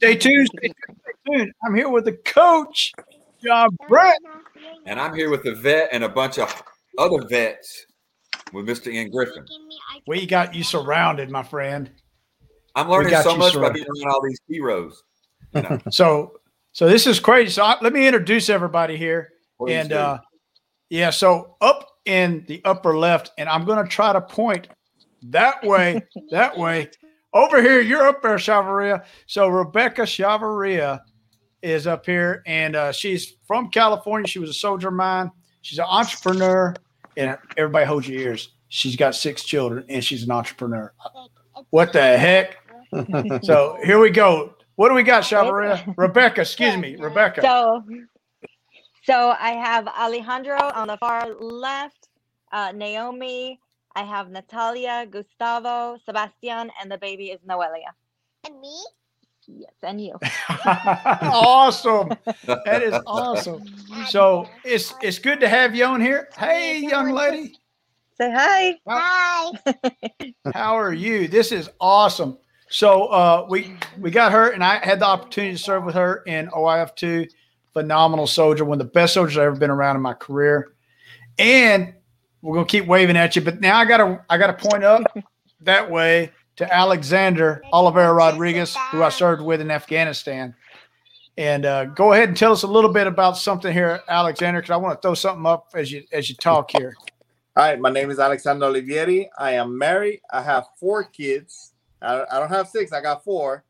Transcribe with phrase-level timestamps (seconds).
[0.00, 0.12] call.
[0.12, 0.48] Go Stay tuned.
[0.58, 1.00] Stay give you a tuned.
[1.02, 1.52] Stay tuned.
[1.64, 2.92] I'm here with the coach,
[3.42, 4.18] John Brett.
[4.86, 6.62] And I'm here with the vet and a bunch of
[6.98, 7.86] other vets
[8.52, 8.92] with Mr.
[8.92, 9.44] Ian Griffin.
[10.06, 11.90] We got you surrounded, my friend.
[12.74, 13.74] I'm learning so you much by surrounded.
[13.74, 15.02] being around all these heroes.
[15.54, 16.40] You know, So,
[16.72, 17.50] so this is crazy.
[17.50, 19.30] So I, let me introduce everybody here.
[19.58, 20.18] Please and uh,
[20.88, 24.68] yeah, so up in the upper left, and I'm going to try to point
[25.24, 26.90] that way, that way.
[27.32, 29.04] Over here, you're up there, Chavarria.
[29.26, 31.00] So Rebecca Chavarria
[31.62, 34.26] is up here, and uh, she's from California.
[34.26, 35.30] She was a soldier of mine.
[35.62, 36.74] She's an entrepreneur,
[37.16, 38.50] and everybody hold your ears.
[38.68, 40.92] She's got six children, and she's an entrepreneur.
[41.70, 42.56] What the heck?
[43.44, 44.54] so here we go.
[44.74, 45.94] What do we got, Chavarria?
[45.96, 47.42] Rebecca, excuse me, Rebecca.
[47.42, 47.84] So,
[49.04, 52.08] so I have Alejandro on the far left,
[52.50, 53.60] uh, Naomi.
[53.94, 57.92] I have Natalia, Gustavo, Sebastian, and the baby is Noelia.
[58.46, 58.78] And me?
[59.46, 60.14] Yes, and you.
[61.22, 62.10] awesome.
[62.44, 63.64] That is awesome.
[64.08, 66.28] So it's it's good to have you on here.
[66.38, 67.54] Hey, young lady,
[68.20, 68.78] Say hi.
[68.86, 70.32] Hi.
[70.54, 71.26] how are you?
[71.26, 72.36] This is awesome.
[72.68, 76.22] So uh, we we got her, and I had the opportunity to serve with her
[76.26, 77.26] in OIF two.
[77.72, 80.74] Phenomenal soldier, one of the best soldiers I've ever been around in my career.
[81.38, 81.94] And
[82.42, 85.02] we're gonna keep waving at you, but now I gotta I gotta point up
[85.60, 90.54] that way to Alexander Olivieri Rodriguez, who I served with in Afghanistan.
[91.36, 94.72] And uh, go ahead and tell us a little bit about something here, Alexander, because
[94.72, 96.94] I want to throw something up as you as you talk here.
[97.56, 99.26] Hi, my name is Alexander Olivieri.
[99.38, 100.20] I am married.
[100.32, 101.72] I have four kids.
[102.00, 103.64] I, I don't have six, I got four.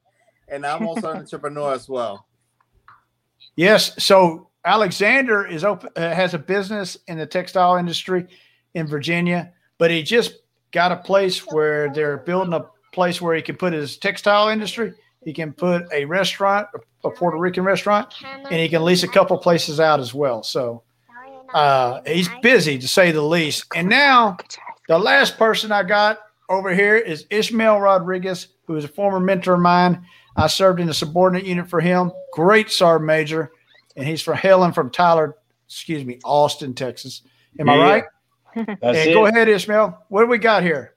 [0.49, 2.27] And I'm also an entrepreneur as well.
[3.57, 4.03] Yes.
[4.03, 8.27] So Alexander is open, uh, has a business in the textile industry
[8.75, 10.35] in Virginia, but he just
[10.73, 14.95] got a place where they're building a place where he can put his textile industry.
[15.25, 16.69] He can put a restaurant,
[17.05, 20.43] a Puerto Rican restaurant, and he can lease a couple places out as well.
[20.43, 20.83] So
[21.53, 23.67] uh, he's busy to say the least.
[23.75, 24.39] And now
[24.89, 29.55] the last person I got over here is Ismael Rodriguez, who is a former mentor
[29.55, 30.05] of mine.
[30.37, 32.13] I served in a subordinate unit for him.
[32.33, 33.53] Great sergeant major,
[33.97, 35.37] and he's from hailing from Tyler,
[35.67, 37.23] excuse me, Austin, Texas.
[37.59, 38.05] Am I right?
[38.81, 39.15] That's And it.
[39.15, 40.05] go ahead, Ismael.
[40.09, 40.95] What do we got here?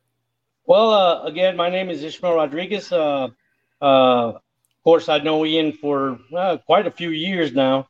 [0.65, 2.91] Well, uh, again, my name is Ismael Rodriguez.
[2.91, 3.27] Uh,
[3.81, 4.41] uh, of
[4.83, 7.87] course, I know Ian for uh, quite a few years now.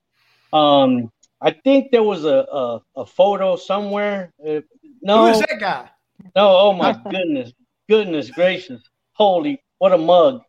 [0.51, 4.33] Um, I think there was a, a, a photo somewhere.
[4.45, 4.61] Uh,
[5.01, 5.89] no, Who is that guy?
[6.35, 7.51] no, oh my goodness,
[7.89, 8.81] goodness gracious,
[9.13, 10.41] holy, what a mug!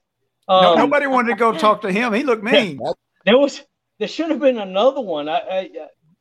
[0.49, 2.13] no, Um, nobody wanted to go talk to him.
[2.13, 2.79] He looked mean.
[3.25, 3.63] There was,
[3.99, 5.29] there should have been another one.
[5.29, 5.71] I, I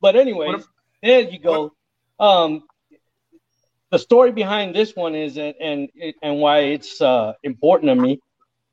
[0.01, 0.65] but anyways, What
[1.01, 1.71] there you go.
[2.19, 2.63] Um,
[3.93, 5.87] the story behind this one is, that, and
[6.23, 8.19] and why it's uh, important to me,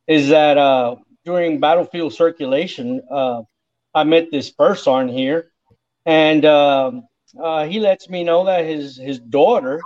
[0.06, 3.42] is that uh, during battlefield circulation, uh,
[3.94, 5.52] I met this sergeant here,
[6.06, 7.06] and um,
[7.38, 9.82] uh, he lets me know that his his daughter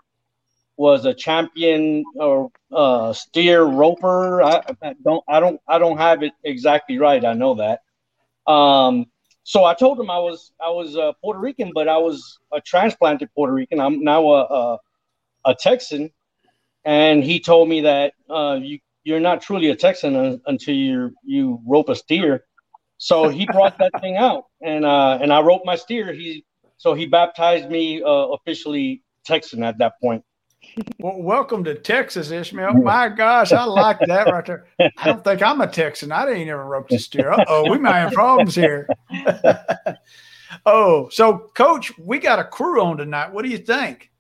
[0.77, 4.41] was a champion or uh, steer roper.
[4.41, 7.25] I, I don't I don't I don't have it exactly right.
[7.25, 7.81] I know that.
[8.47, 9.07] Um,
[9.43, 12.61] so I told him I was I was uh, Puerto Rican, but I was a
[12.61, 13.81] transplanted Puerto Rican.
[13.81, 14.79] I'm now a a,
[15.45, 16.11] a Texan,
[16.85, 21.15] and he told me that uh, you you're not truly a Texan un- until you
[21.23, 22.45] you rope a steer.
[22.99, 26.13] So he brought that thing out, and uh, and I roped my steer.
[26.13, 26.45] He
[26.77, 30.25] so he baptized me uh, officially Texan at that point.
[30.99, 32.75] Well, welcome to Texas, Ismael.
[32.75, 34.67] My gosh, I like that right there.
[34.81, 36.11] I don't think I'm a Texan.
[36.11, 37.33] I didn't ever rope a steer.
[37.47, 38.89] Oh, we might have problems here.
[40.67, 43.33] oh, so coach, we got a crew on tonight.
[43.33, 44.11] What do you think?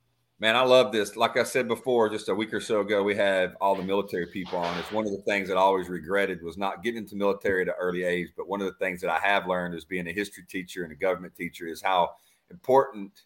[0.44, 1.16] Man, I love this.
[1.16, 4.26] Like I said before, just a week or so ago, we had all the military
[4.26, 4.78] people on.
[4.78, 7.68] It's one of the things that I always regretted was not getting into military at
[7.68, 8.28] an early age.
[8.36, 10.92] But one of the things that I have learned as being a history teacher and
[10.92, 12.10] a government teacher is how
[12.50, 13.22] important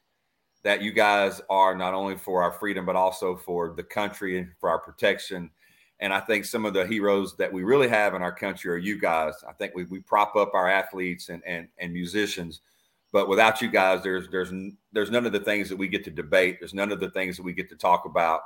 [0.62, 4.52] that you guys are not only for our freedom, but also for the country and
[4.60, 5.50] for our protection.
[5.98, 8.76] And I think some of the heroes that we really have in our country are
[8.76, 9.34] you guys.
[9.42, 12.60] I think we, we prop up our athletes and, and, and musicians,
[13.12, 14.52] but without you guys, there's there's
[14.92, 16.58] there's none of the things that we get to debate.
[16.60, 18.40] There's none of the things that we get to talk about.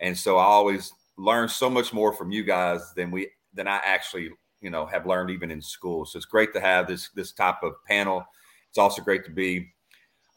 [0.00, 3.80] And so I always learn so much more from you guys than we than I
[3.84, 4.30] actually
[4.60, 6.06] you know have learned even in school.
[6.06, 8.24] So it's great to have this this type of panel.
[8.68, 9.72] It's also great to be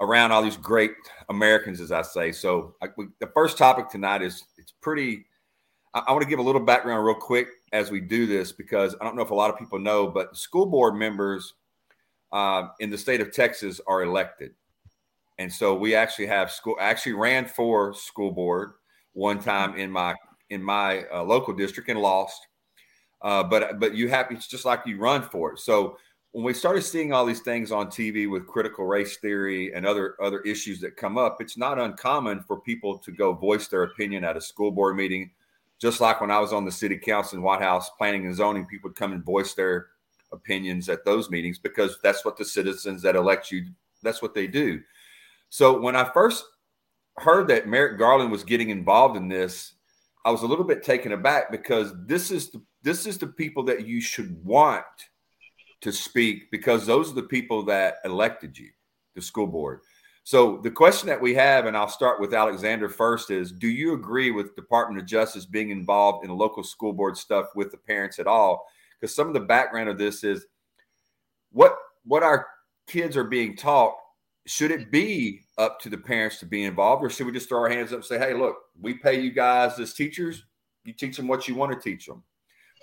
[0.02, 0.92] around all these great
[1.30, 2.32] Americans, as I say.
[2.32, 5.26] So I, we, the first topic tonight is it's pretty.
[5.94, 8.96] I, I want to give a little background real quick as we do this because
[9.00, 11.54] I don't know if a lot of people know, but school board members
[12.32, 14.52] um, in the state of Texas are elected,
[15.38, 16.76] and so we actually have school.
[16.80, 18.72] Actually ran for school board
[19.14, 20.16] one time in my
[20.50, 22.48] in my uh, local district and lost.
[23.22, 25.60] uh, but but you have it's just like you run for it.
[25.60, 25.98] So
[26.32, 30.16] when we started seeing all these things on TV with critical race theory and other
[30.22, 34.24] other issues that come up, it's not uncommon for people to go voice their opinion
[34.24, 35.32] at a school board meeting.
[35.80, 38.90] Just like when I was on the city council in Whitehouse planning and zoning, people
[38.90, 39.88] would come and voice their
[40.32, 43.66] opinions at those meetings because that's what the citizens that elect you
[44.02, 44.82] that's what they do.
[45.50, 46.46] So when I first
[47.18, 49.74] heard that Merrick Garland was getting involved in this,
[50.26, 53.64] I was a little bit taken aback because this is the this is the people
[53.64, 54.86] that you should want
[55.82, 58.70] to speak because those are the people that elected you,
[59.16, 59.82] the school board.
[60.24, 63.94] So the question that we have, and I'll start with Alexander first, is do you
[63.94, 68.20] agree with Department of Justice being involved in local school board stuff with the parents
[68.20, 68.68] at all?
[69.00, 70.46] Because some of the background of this is
[71.52, 72.48] what what our
[72.88, 73.96] kids are being taught.
[74.46, 77.60] Should it be up to the parents to be involved, or should we just throw
[77.60, 80.44] our hands up and say, "Hey, look, we pay you guys as teachers.
[80.84, 82.24] You teach them what you want to teach them."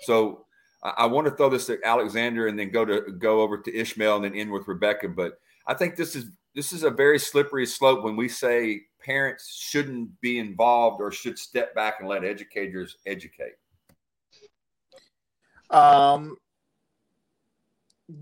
[0.01, 0.45] So
[0.83, 4.17] I, want to throw this to Alexander and then go to go over to Ishmael
[4.17, 5.09] and then end with Rebecca.
[5.09, 6.25] But I think this is
[6.55, 11.37] this is a very slippery slope when we say parents shouldn't be involved or should
[11.37, 13.53] step back and let educators educate.
[15.69, 16.37] Um,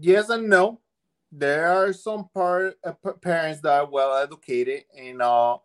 [0.01, 0.81] yes and no.
[1.31, 5.57] There are some part uh, parents that are well educated and uh,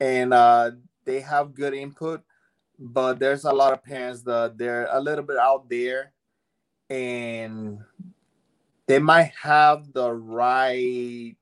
[0.00, 0.72] and uh,
[1.04, 2.22] they have good input,
[2.78, 6.12] but there's a lot of parents that they're a little bit out there
[6.90, 7.80] and
[8.88, 11.36] they might have the right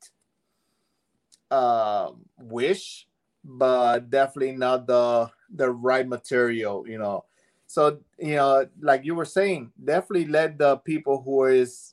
[1.52, 3.08] uh, wish,
[3.44, 7.25] but definitely not the the right material, you know.
[7.76, 11.92] So you know, like you were saying, definitely let the people who is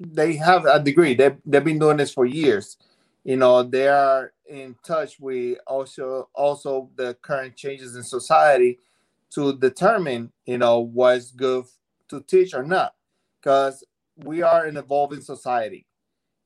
[0.00, 1.14] they have a degree.
[1.14, 2.78] They they've been doing this for years.
[3.22, 8.80] You know, they are in touch with also also the current changes in society
[9.36, 11.66] to determine, you know, what's good
[12.08, 12.96] to teach or not
[13.40, 13.84] because
[14.16, 15.86] we are an evolving society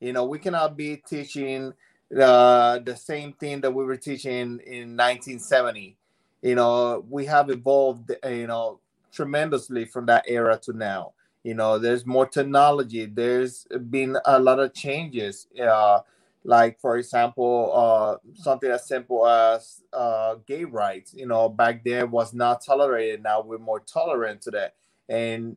[0.00, 1.72] you know we cannot be teaching
[2.20, 5.96] uh, the same thing that we were teaching in 1970
[6.46, 8.78] you know we have evolved you know
[9.12, 11.12] tremendously from that era to now.
[11.42, 13.06] You know there's more technology.
[13.06, 15.48] There's been a lot of changes.
[15.60, 16.00] Uh,
[16.44, 21.12] like for example uh, something as simple as uh, gay rights.
[21.14, 23.24] You know back then was not tolerated.
[23.24, 24.74] Now we're more tolerant to that.
[25.08, 25.56] And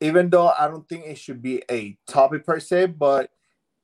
[0.00, 3.30] even though I don't think it should be a topic per se, but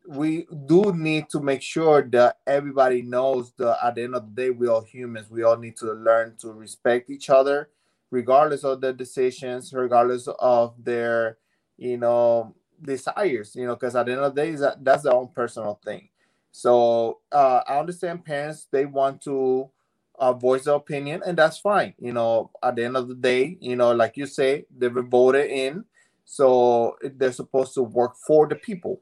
[0.07, 4.43] we do need to make sure that everybody knows that at the end of the
[4.43, 5.31] day, we are humans.
[5.31, 7.71] We all need to learn to respect each other,
[8.11, 11.39] regardless of their decisions, regardless of their,
[11.77, 13.55] you know, desires.
[13.57, 16.09] You know, because at the end of the day, that's their own personal thing.
[16.53, 19.71] So uh, I understand parents they want to
[20.19, 21.95] uh, voice their opinion, and that's fine.
[21.99, 25.03] You know, at the end of the day, you know, like you say, they were
[25.03, 25.85] voted in,
[26.25, 29.01] so they're supposed to work for the people.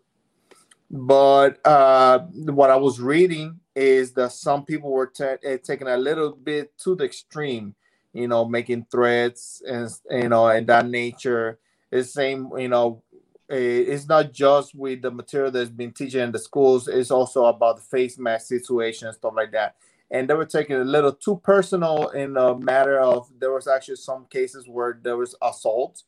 [0.93, 6.33] But uh, what I was reading is that some people were eh, taking a little
[6.33, 7.75] bit to the extreme,
[8.13, 11.59] you know, making threats and you know, and that nature.
[11.91, 13.03] It's same, you know,
[13.51, 16.89] eh, it's not just with the material that's been teaching in the schools.
[16.89, 19.77] It's also about the face mask situation and stuff like that
[20.13, 23.97] and they were taking a little too personal in a matter of there was actually
[23.97, 26.03] some cases where there was assault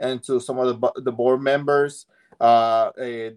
[0.00, 2.06] and to some of the, the board members
[2.42, 3.30] uh, uh,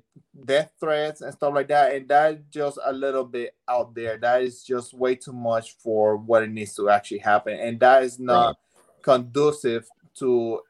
[0.46, 1.94] death threats and stuff like that.
[1.94, 4.18] And that's just a little bit out there.
[4.18, 7.60] That is just way too much for what it needs to actually happen.
[7.60, 9.04] And that is not right.
[9.04, 10.62] conducive to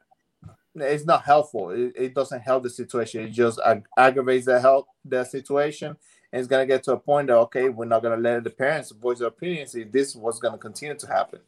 [0.74, 1.70] it's not helpful.
[1.70, 3.22] It, it, doesn't help the situation.
[3.22, 5.96] It just ag- aggravates the help the situation.
[6.30, 8.44] And it's going to get to a point that okay we're not going to let
[8.44, 11.40] the parents voice their opinions if this was going to continue to happen.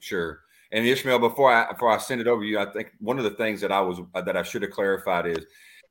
[0.00, 0.40] Sure.
[0.72, 3.24] And ismael before i before i send it over to you i think one of
[3.24, 5.44] the things that i was that i should have clarified is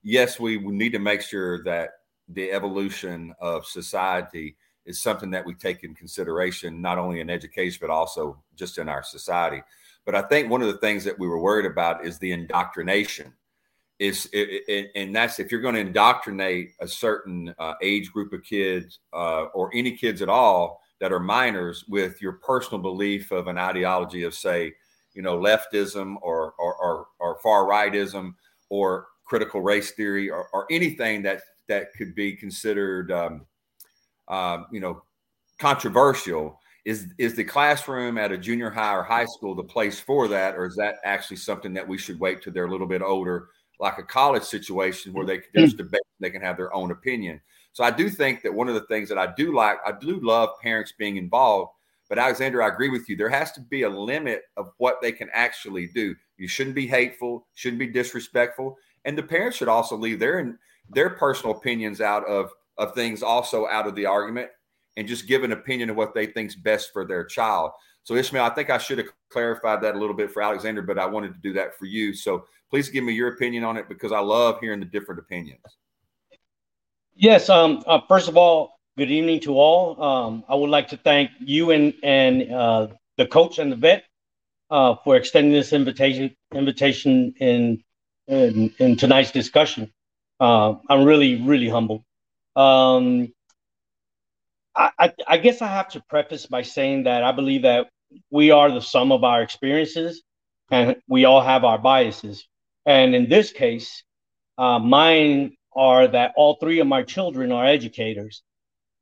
[0.04, 1.92] yes we need to make sure that
[2.30, 4.56] the evolution of society
[4.86, 8.90] is something that we take in consideration not only in education but also just in
[8.90, 9.62] our society.
[10.06, 13.34] But i think one of the things that we were worried about is the indoctrination.
[14.00, 14.28] Is
[14.96, 19.44] and that's if you're going to indoctrinate a certain uh, age group of kids uh,
[19.54, 24.24] or any kids at all that are minors with your personal belief of an ideology
[24.24, 24.74] of say
[25.14, 28.34] you know leftism or or, or, or far rightism
[28.70, 33.46] or critical race theory or, or, anything that that could be considered um,
[34.28, 35.02] um, you know
[35.58, 40.28] controversial is is the classroom at a junior high or high school the place for
[40.28, 43.02] that or is that actually something that we should wait till they're a little bit
[43.02, 43.48] older
[43.80, 47.40] like a college situation where they there's debate, they can have their own opinion.
[47.72, 50.20] So I do think that one of the things that I do like, I do
[50.20, 51.72] love parents being involved,
[52.10, 53.16] But Alexander, I agree with you.
[53.16, 56.14] There has to be a limit of what they can actually do.
[56.38, 60.58] You shouldn't be hateful, shouldn't be disrespectful, and the parents should also leave their
[60.90, 64.50] their personal opinions out of of things also out of the argument
[64.98, 67.72] and just give an opinion of what they think's best for their child.
[68.04, 70.98] So Ismael, I think I should have clarified that a little bit for Alexander, but
[70.98, 72.14] I wanted to do that for you.
[72.14, 75.62] So please give me your opinion on it because I love hearing the different opinions.
[77.16, 77.50] Yes.
[77.50, 77.84] Um.
[77.86, 80.02] Uh, first of all, good evening to all.
[80.02, 80.44] Um.
[80.50, 84.06] I would like to thank you and and uh, the coach and the vet
[84.72, 87.84] uh, for extending this invitation invitation in
[88.32, 89.92] in, in tonight's discussion.
[90.40, 92.04] Uh, I'm really really humbled.
[92.56, 93.32] Um,
[94.76, 97.90] I, I, guess I have to preface by saying that I believe that
[98.30, 100.24] we are the sum of our experiences
[100.72, 102.46] and we all have our biases.
[102.86, 104.04] And in this case,
[104.58, 108.44] uh, mine are that all three of my children are educators.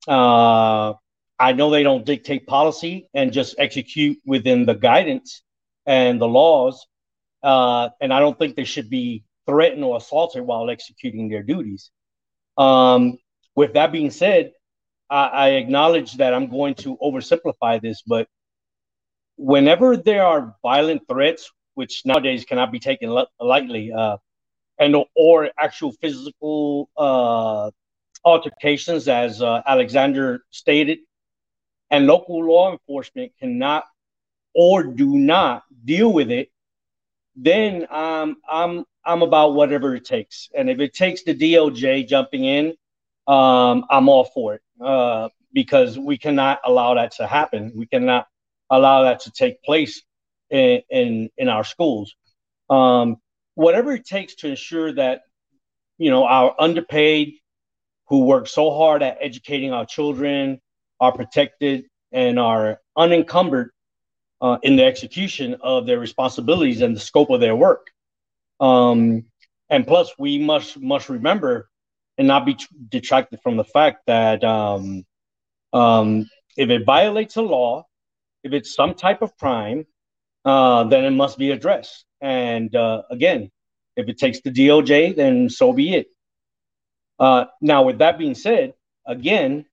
[0.07, 0.93] Uh,
[1.39, 5.41] I know they don't dictate policy and just execute within the guidance
[5.86, 6.86] and the laws.
[7.41, 11.91] Uh, and I don't think they should be threatened or assaulted while executing their duties.
[12.58, 13.17] Um,
[13.55, 14.51] with that being said,
[15.10, 18.27] I, I acknowledge that I'm going to oversimplify this, but
[19.38, 24.17] whenever there are violent threats, which nowadays cannot be taken lightly, uh,
[24.77, 27.72] and or actual physical uh,
[28.25, 31.00] altercations, as uh, Alexander stated,
[31.89, 33.86] and local law enforcement cannot
[34.53, 36.50] or do not deal with it,
[37.41, 40.50] then um, I'm I'm about whatever it takes.
[40.55, 42.75] And if it takes the DOJ jumping in,
[43.27, 47.72] um, I'm all for it uh, because we cannot allow that to happen.
[47.75, 48.27] We cannot
[48.69, 50.01] allow that to take place
[50.50, 52.13] in in, in our schools.
[52.69, 53.17] Um,
[53.55, 55.22] whatever it takes to ensure that
[55.98, 57.36] you know our underpaid
[58.08, 60.60] who work so hard at educating our children
[61.00, 63.72] are protected and are unencumbered
[64.41, 67.88] uh, in the execution of their responsibilities and the scope of their work.
[68.60, 69.25] Um,
[69.69, 71.69] and plus, we must must remember
[72.17, 72.58] and not be
[72.89, 75.05] detracted from the fact that um,
[75.72, 77.86] um, if it violates a law,
[78.43, 79.86] if it's some type of crime,
[80.46, 82.05] uh, then it must be addressed.
[82.22, 83.51] And uh, again,
[83.96, 86.08] if it takes the DOJ, then so be it.
[87.17, 88.74] Uh, now, with that being said,
[89.05, 89.65] again,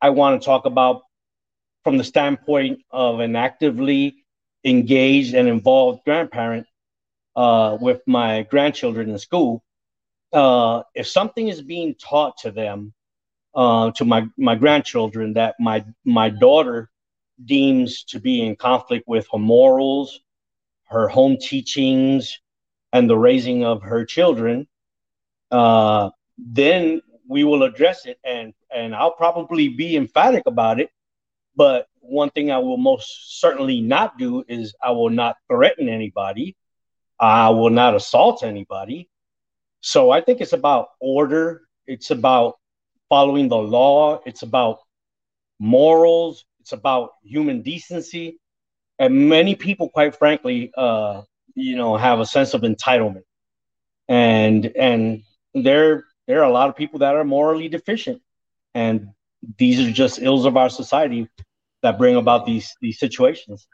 [0.00, 1.02] I want to talk about
[1.84, 4.24] from the standpoint of an actively
[4.64, 6.66] engaged and involved grandparent
[7.36, 9.62] uh, with my grandchildren in school
[10.32, 12.92] uh, if something is being taught to them,
[13.54, 16.90] uh, to my my grandchildren, that my my daughter
[17.44, 20.20] deems to be in conflict with her morals,
[20.84, 22.40] her home teachings,
[22.92, 24.66] and the raising of her children,
[25.50, 30.90] uh, then we will address it, and and I'll probably be emphatic about it.
[31.56, 36.56] But one thing I will most certainly not do is I will not threaten anybody.
[37.18, 39.08] I will not assault anybody.
[39.80, 41.62] So I think it's about order.
[41.86, 42.58] It's about
[43.08, 44.20] following the law.
[44.24, 44.78] It's about
[45.58, 46.44] morals.
[46.60, 48.38] It's about human decency.
[48.98, 51.22] And many people, quite frankly, uh,
[51.54, 53.24] you know, have a sense of entitlement.
[54.08, 55.22] And and
[55.54, 58.22] there there are a lot of people that are morally deficient.
[58.74, 59.08] And
[59.58, 61.28] these are just ills of our society
[61.82, 63.66] that bring about these these situations.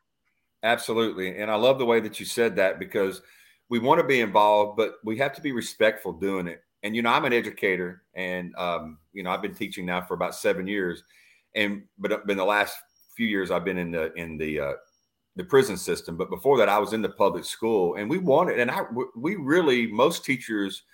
[0.63, 1.39] Absolutely.
[1.39, 3.23] And I love the way that you said that because
[3.69, 6.63] we want to be involved, but we have to be respectful doing it.
[6.83, 10.15] And you know, I'm an educator, and um, you know, I've been teaching now for
[10.15, 11.03] about seven years,
[11.55, 12.77] and but in the last
[13.17, 14.73] few years, I've been in the in the uh,
[15.35, 16.17] the prison system.
[16.17, 18.83] But before that, I was in the public school, and we wanted, and I
[19.17, 20.85] we really most teachers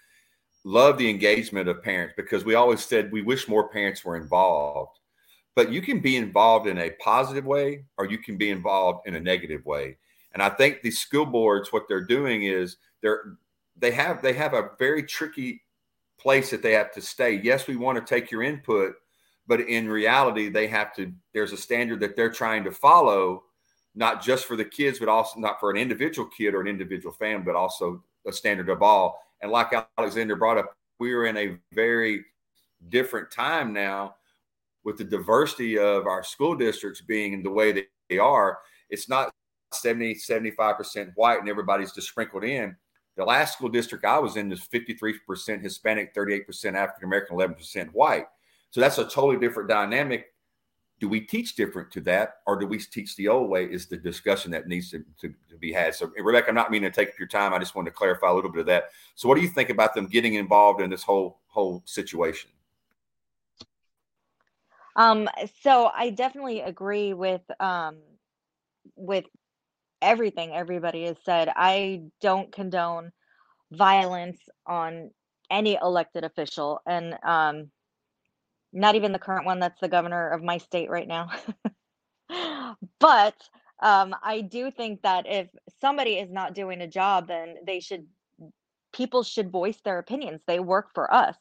[0.65, 4.99] love the engagement of parents because we always said we wish more parents were involved.
[5.55, 9.15] But you can be involved in a positive way, or you can be involved in
[9.15, 9.99] a negative way.
[10.33, 13.37] And I think these school boards, what they're doing is they're
[13.77, 15.63] they have they have a very tricky
[16.19, 17.41] place that they have to stay.
[17.43, 18.95] Yes, we want to take your input,
[19.47, 21.13] but in reality, they have to.
[21.33, 23.45] There's a standard that they're trying to follow,
[23.95, 27.15] not just for the kids, but also not for an individual kid or an individual
[27.15, 29.21] family, but also a standard of all.
[29.45, 32.25] And like Alexander brought up, we are in a very
[32.89, 34.15] different time now
[34.85, 38.61] with the diversity of our school districts being in the way that they are.
[38.89, 39.31] It's not
[39.75, 42.75] 70, 75% white and everybody's just sprinkled in.
[43.19, 48.25] The last school district I was in is 53% Hispanic, 38% African American, 11% white.
[48.71, 50.33] So that's a totally different dynamic.
[51.01, 53.65] Do we teach different to that or do we teach the old way?
[53.65, 55.95] Is the discussion that needs to, to, to be had.
[55.95, 57.53] So, Rebecca, I'm not meaning to take up your time.
[57.53, 58.91] I just wanted to clarify a little bit of that.
[59.15, 62.51] So, what do you think about them getting involved in this whole whole situation?
[64.97, 65.29] Um,
[65.63, 67.97] so I definitely agree with um,
[68.97, 69.25] with
[70.01, 71.51] everything everybody has said.
[71.55, 73.13] I don't condone
[73.73, 75.11] violence on
[75.51, 77.71] any elected official, and um,
[78.75, 81.31] not even the current one that's the governor of my state right now.
[83.01, 83.35] but
[83.83, 85.49] um, I do think that if
[85.81, 88.07] somebody is not doing a job, then they should
[88.93, 90.41] people should voice their opinions.
[90.47, 91.37] They work for us.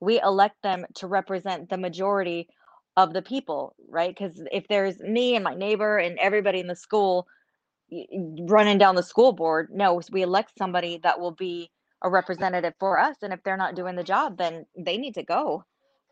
[0.00, 2.48] We elect them to represent the majority
[2.96, 4.14] of the people, right?
[4.16, 7.26] Because if there's me and my neighbor and everybody in the school
[8.40, 11.70] running down the school board, no, we elect somebody that will be
[12.02, 13.16] a representative for us.
[13.22, 15.64] And if they're not doing the job, then they need to go.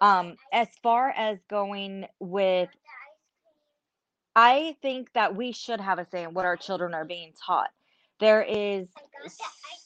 [0.05, 2.71] Um, as far as going with,
[4.37, 7.71] I think that we should have a say in what our children are being taught.
[8.21, 8.89] There is,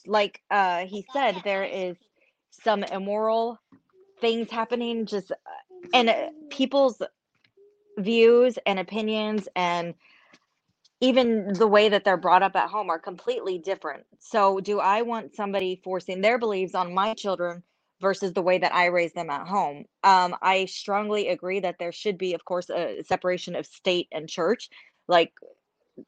[0.07, 1.97] like uh, he said, there is
[2.63, 3.59] some immoral
[4.21, 5.31] things happening just
[5.93, 7.01] and uh, people's
[7.99, 9.95] views and opinions and
[11.01, 14.05] even the way that they're brought up at home are completely different.
[14.19, 17.63] So, do I want somebody forcing their beliefs on my children
[18.01, 19.85] versus the way that I raise them at home?
[20.03, 24.27] Um, I strongly agree that there should be, of course, a separation of state and
[24.27, 24.69] church,
[25.07, 25.33] like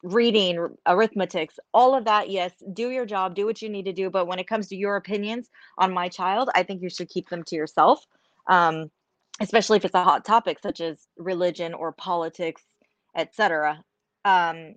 [0.02, 2.30] reading, arithmetics, all of that.
[2.30, 4.10] Yes, do your job, do what you need to do.
[4.10, 7.28] But when it comes to your opinions on my child, I think you should keep
[7.28, 8.06] them to yourself.
[8.46, 8.90] Um,
[9.40, 12.62] especially if it's a hot topic such as religion or politics,
[13.16, 13.82] etc.
[14.24, 14.74] Um,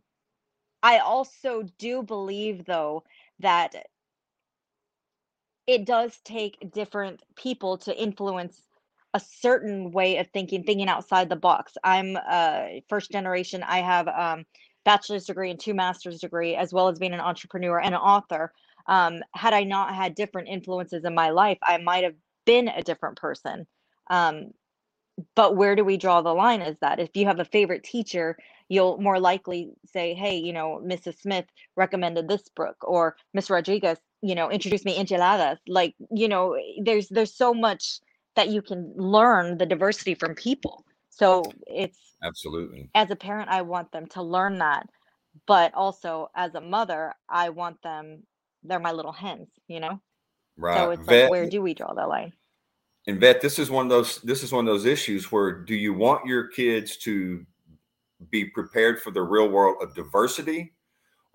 [0.82, 3.04] I also do believe, though,
[3.40, 3.76] that
[5.68, 8.62] it does take different people to influence
[9.14, 11.74] a certain way of thinking, thinking outside the box.
[11.84, 13.64] I'm uh, first generation.
[13.64, 14.46] I have um,
[14.84, 18.52] bachelor's degree and two master's degree, as well as being an entrepreneur and an author.
[18.88, 22.84] Um, had I not had different influences in my life, I might have been a
[22.84, 23.66] different person.
[24.10, 24.52] Um,
[25.36, 28.38] but where do we draw the line is that if you have a favorite teacher
[28.68, 33.98] you'll more likely say hey you know mrs smith recommended this book or miss rodriguez
[34.26, 38.00] you know introduced me enchiladas like you know eh, there's there's so much
[38.36, 40.84] that you can learn the diversity from people.
[41.10, 42.90] So it's absolutely.
[42.96, 44.90] as a parent i want them to learn that
[45.46, 48.24] but also as a mother i want them
[48.64, 50.02] they're my little hens you know?
[50.58, 50.78] Right.
[50.78, 52.34] so it's like where do we draw the line?
[53.08, 55.76] And vet this is one of those this is one of those issues where do
[55.76, 57.46] you want your kids to
[58.32, 60.74] be prepared for the real world of diversity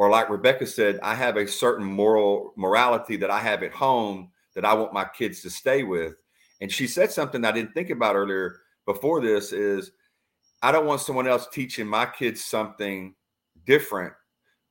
[0.01, 4.31] or like rebecca said i have a certain moral morality that i have at home
[4.55, 6.15] that i want my kids to stay with.
[6.63, 9.93] And she said something i didn't think about earlier before this is
[10.63, 13.15] i don't want someone else teaching my kids something
[13.65, 14.15] different.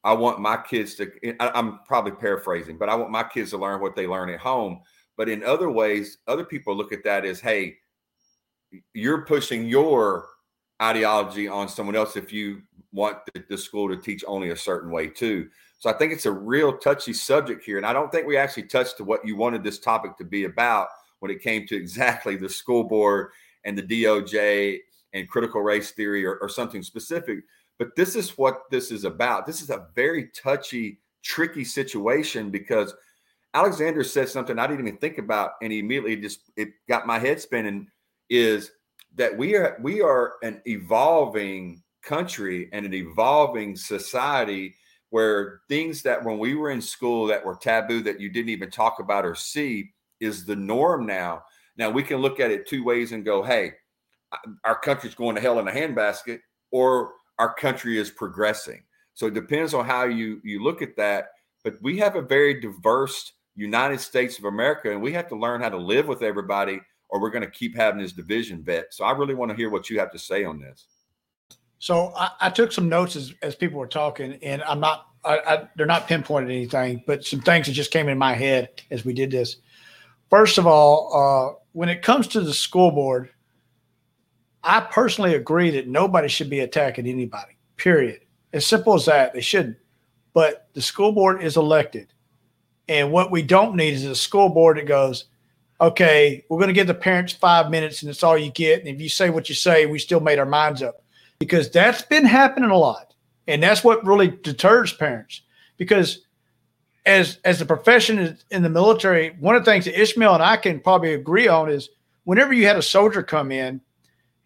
[0.04, 3.82] I want my kids to i'm probably paraphrasing but i want my kids to learn
[3.82, 4.82] what they learn at home.
[5.16, 7.76] But in other ways, other people look at that as, hey,
[8.94, 10.30] you're pushing your
[10.82, 12.62] ideology on someone else if you
[12.92, 15.50] want the, the, school to teach only a certain way too.
[15.78, 17.78] So I think it's a real touchy subject here.
[17.78, 20.46] And I don't think we actually touched to what you wanted this topic to be
[20.46, 20.88] about
[21.20, 23.32] when it came to exactly the school board
[23.66, 24.80] and the DOJ
[25.14, 27.40] and critical race theory or, or something specific.
[27.78, 29.46] But this is what this is about.
[29.46, 32.94] This is a very touchy, tricky situation because–
[33.54, 37.18] Alexander said something I didn't even think about, and he immediately just it got my
[37.20, 37.88] head spinning.
[38.30, 38.72] Is
[39.16, 44.76] that we are we are an evolving country and an evolving society
[45.10, 48.70] where things that when we were in school that were taboo that you didn't even
[48.70, 51.44] talk about or see is the norm now.
[51.78, 53.74] Now we can look at it two ways and go, hey,
[54.32, 56.40] uh, our country's going to hell in a handbasket,
[56.72, 58.84] or our country is progressing.
[59.14, 61.30] So it depends on how you you look at that.
[61.64, 65.62] But we have a very diverse United States of America, and we have to learn
[65.62, 68.94] how to live with everybody, or we're going to keep having this division vet.
[68.94, 70.86] So I really want to hear what you have to say on this.
[71.80, 75.40] So I, I took some notes as, as people were talking, and I'm not, I,
[75.40, 79.06] I, they're not pinpointed anything, but some things that just came in my head as
[79.06, 79.58] we did this.
[80.30, 83.30] First of all, uh, when it comes to the school board,
[84.64, 88.22] I personally agree that nobody should be attacking anybody, period.
[88.52, 89.34] As simple as that.
[89.34, 89.78] They shouldn't.
[90.34, 92.14] But the school board is elected.
[92.88, 95.26] And what we don't need is a school board that goes,
[95.82, 98.80] okay, we're going to give the parents five minutes and it's all you get.
[98.80, 101.04] And if you say what you say, we still made our minds up
[101.40, 103.14] because that's been happening a lot.
[103.48, 105.42] And that's what really deters parents
[105.78, 106.26] because
[107.06, 110.58] as, as the profession in the military, one of the things that Ismael and I
[110.58, 111.90] can probably agree on is
[112.26, 113.82] whenever you had a soldier come in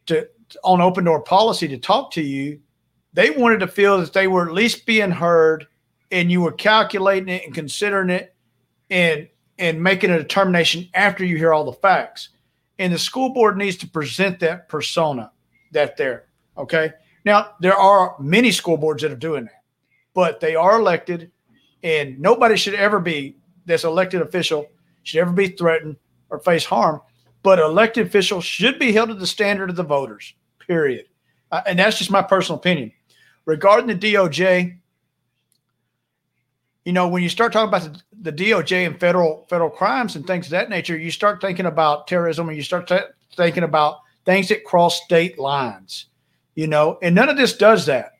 [0.06, 0.28] to
[0.64, 2.60] on open door policy to talk to you,
[3.14, 5.68] they wanted to feel that they were at least being heard
[6.12, 8.36] and you were calculating it and considering it
[8.90, 9.28] and
[9.60, 12.30] and making a determination after you hear all the facts.
[12.80, 15.32] And the school board needs to present that persona.
[15.72, 16.26] that there.
[16.58, 16.94] Okay.
[17.26, 19.64] Now there are many school boards that are doing that,
[20.14, 21.32] but they are elected,
[21.84, 24.68] and nobody should ever be this elected official
[25.04, 25.98] should ever be threatened
[26.30, 27.02] or face harm.
[27.44, 30.34] But elected officials should be held to the standard of the voters.
[30.60, 31.06] Period.
[31.52, 32.92] Uh, and that's just my personal opinion.
[33.46, 34.78] Regarding the DOJ,
[36.86, 40.26] you know, when you start talking about the, the DOJ and federal federal crimes and
[40.28, 42.98] things of that nature, you start thinking about terrorism and you start t-
[43.36, 46.08] thinking about things that cross state lines,
[46.56, 48.14] you know, and none of this does that.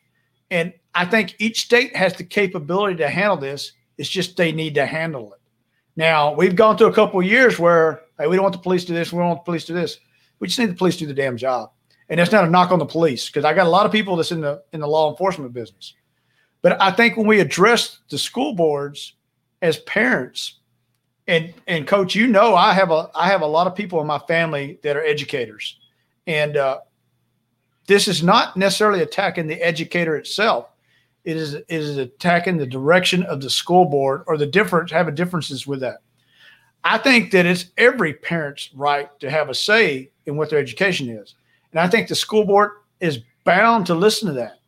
[0.50, 3.74] And I think each state has the capability to handle this.
[3.98, 5.40] It's just they need to handle it.
[5.96, 8.84] Now, we've gone through a couple of years where hey, we don't want the police
[8.86, 10.00] to do this, we don't want the police to do this.
[10.40, 11.72] We just need the police to do the damn job.
[12.10, 14.16] And that's not a knock on the police because I got a lot of people
[14.16, 15.94] that's in the in the law enforcement business.
[16.64, 19.14] But I think when we address the school boards
[19.62, 20.60] as parents,
[21.28, 24.08] and and coach, you know, I have a I have a lot of people in
[24.08, 25.78] my family that are educators,
[26.26, 26.80] and uh,
[27.86, 30.70] this is not necessarily attacking the educator itself.
[31.26, 35.16] It is it is attacking the direction of the school board or the difference having
[35.16, 36.00] differences with that.
[36.86, 41.10] I think that it's every parent's right to have a say in what their education
[41.10, 41.36] is,
[41.72, 44.60] and I think the school board is bound to listen to that.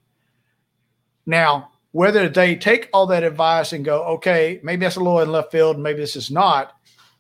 [1.26, 5.32] Now, whether they take all that advice and go, okay, maybe that's a little in
[5.32, 6.74] left field, maybe this is not,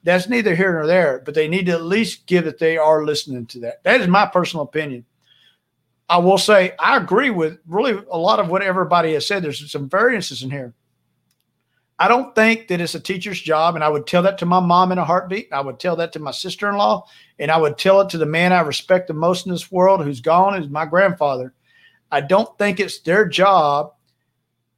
[0.03, 3.05] that's neither here nor there, but they need to at least give that they are
[3.05, 3.81] listening to that.
[3.85, 5.05] That is my personal opinion.
[6.09, 9.43] I will say I agree with really a lot of what everybody has said.
[9.43, 10.73] There's some variances in here.
[11.97, 14.59] I don't think that it's a teacher's job, and I would tell that to my
[14.59, 15.53] mom in a heartbeat.
[15.53, 17.07] I would tell that to my sister-in-law,
[17.39, 20.03] and I would tell it to the man I respect the most in this world,
[20.03, 21.53] who's gone, is my grandfather.
[22.11, 23.93] I don't think it's their job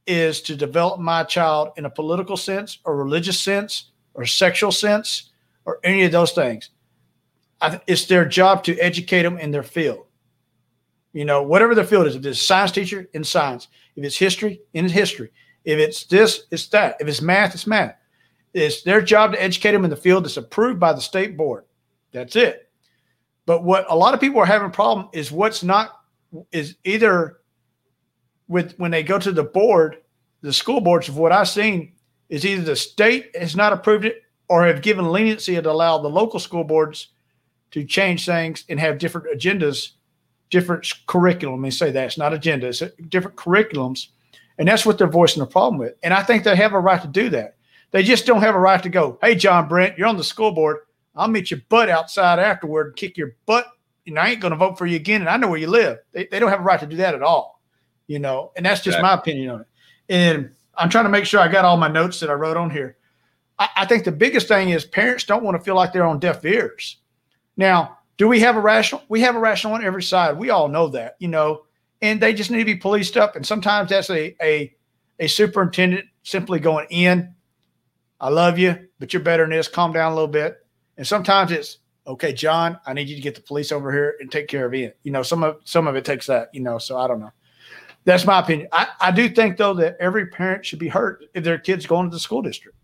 [0.08, 5.30] is to develop my child in a political sense or religious sense or sexual sense
[5.64, 6.70] or any of those things.
[7.86, 10.06] It's their job to educate them in their field.
[11.12, 14.60] You know, whatever the field is, if it's science teacher in science, if it's history
[14.74, 15.30] in history,
[15.64, 17.94] if it's this, it's that, if it's math, it's math.
[18.54, 21.64] It's their job to educate them in the field that's approved by the state board.
[22.12, 22.70] That's it.
[23.44, 26.00] But what a lot of people are having a problem is what's not
[26.52, 27.38] is either
[28.48, 29.98] with when they go to the board,
[30.40, 31.92] the school boards of what I've seen
[32.28, 36.08] is either the state has not approved it or have given leniency to allow the
[36.08, 37.08] local school boards
[37.70, 39.92] to change things and have different agendas,
[40.50, 41.60] different curriculum.
[41.60, 44.08] Me say that it's not agendas, it's different curriculums.
[44.58, 45.94] And that's what they're voicing the problem with.
[46.02, 47.56] And I think they have a right to do that.
[47.90, 50.50] They just don't have a right to go, hey, John Brent, you're on the school
[50.50, 50.78] board.
[51.14, 53.66] I'll meet your butt outside afterward and kick your butt.
[54.06, 55.20] And I ain't going to vote for you again.
[55.20, 55.98] And I know where you live.
[56.12, 57.57] They, they don't have a right to do that at all
[58.08, 59.66] you know, and that's just my opinion on it.
[60.08, 62.70] And I'm trying to make sure I got all my notes that I wrote on
[62.70, 62.96] here.
[63.58, 66.18] I, I think the biggest thing is parents don't want to feel like they're on
[66.18, 66.96] deaf ears.
[67.56, 69.02] Now, do we have a rational?
[69.08, 70.36] We have a rational on every side.
[70.36, 71.64] We all know that, you know,
[72.02, 73.36] and they just need to be policed up.
[73.36, 74.74] And sometimes that's a a
[75.20, 77.34] a superintendent simply going in.
[78.20, 79.68] I love you, but you're better than this.
[79.68, 80.66] Calm down a little bit.
[80.96, 82.78] And sometimes it's okay, John.
[82.86, 84.98] I need you to get the police over here and take care of it.
[85.02, 86.52] You know, some of some of it takes that.
[86.52, 87.32] You know, so I don't know.
[88.08, 88.68] That's my opinion.
[88.72, 92.08] I, I do think though that every parent should be hurt if their kids going
[92.08, 92.78] to the school district.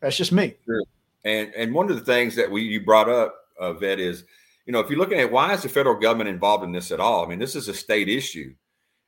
[0.00, 0.56] That's just me.
[0.66, 0.82] Sure.
[1.24, 4.24] And and one of the things that we you brought up, uh, Vet, is
[4.66, 7.00] you know if you're looking at why is the federal government involved in this at
[7.00, 7.24] all?
[7.24, 8.52] I mean, this is a state issue.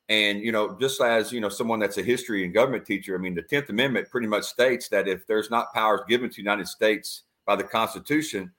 [0.09, 3.19] And you know, just as you know, someone that's a history and government teacher, I
[3.19, 6.41] mean, the Tenth Amendment pretty much states that if there's not powers given to the
[6.41, 8.51] United States by the Constitution,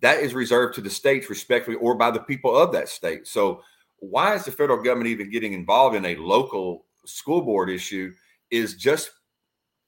[0.00, 3.28] that is reserved to the states, respectively, or by the people of that state.
[3.28, 3.62] So
[4.10, 8.12] why is the federal government even getting involved in a local school board issue
[8.50, 9.10] is just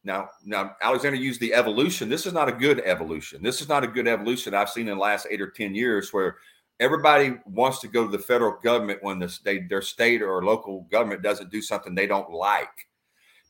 [0.04, 2.08] now now alexander used the evolution.
[2.08, 3.42] This is not a good evolution.
[3.42, 6.12] This is not a good evolution i've seen in the last eight or ten years
[6.12, 6.36] where
[6.80, 10.82] everybody wants to go to the federal government when the state their state or local
[10.90, 12.68] government doesn't do something they don't like.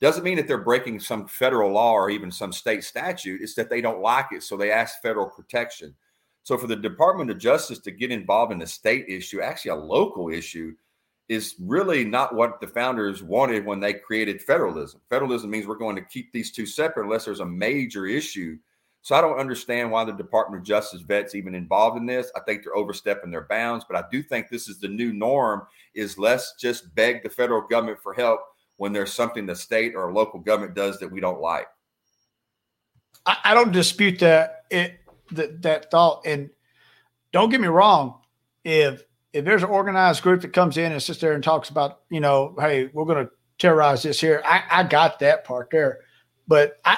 [0.00, 3.40] Doesn't mean that they're breaking some federal law or even some state statute.
[3.40, 5.94] It's that they don't like it so they ask federal protection
[6.46, 9.74] so for the Department of Justice to get involved in a state issue, actually a
[9.74, 10.76] local issue,
[11.28, 15.00] is really not what the founders wanted when they created federalism.
[15.10, 18.56] Federalism means we're going to keep these two separate unless there's a major issue.
[19.02, 22.30] So I don't understand why the Department of Justice vets even involved in this.
[22.36, 25.66] I think they're overstepping their bounds, but I do think this is the new norm
[25.96, 28.38] is let's just beg the federal government for help
[28.76, 31.66] when there's something the state or local government does that we don't like.
[33.26, 34.66] I, I don't dispute that.
[34.70, 35.00] It
[35.32, 36.22] that that thought.
[36.26, 36.50] And
[37.32, 38.20] don't get me wrong,
[38.64, 42.00] if if there's an organized group that comes in and sits there and talks about,
[42.08, 46.00] you know, hey, we're going to terrorize this here, I, I got that part there.
[46.48, 46.96] But I,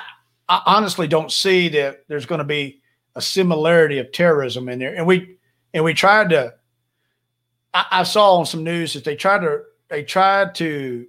[0.48, 2.80] I honestly don't see that there's going to be
[3.16, 4.94] a similarity of terrorism in there.
[4.94, 5.38] And we
[5.74, 6.54] and we tried to
[7.74, 11.06] I, I, saw on some news that they tried to they tried to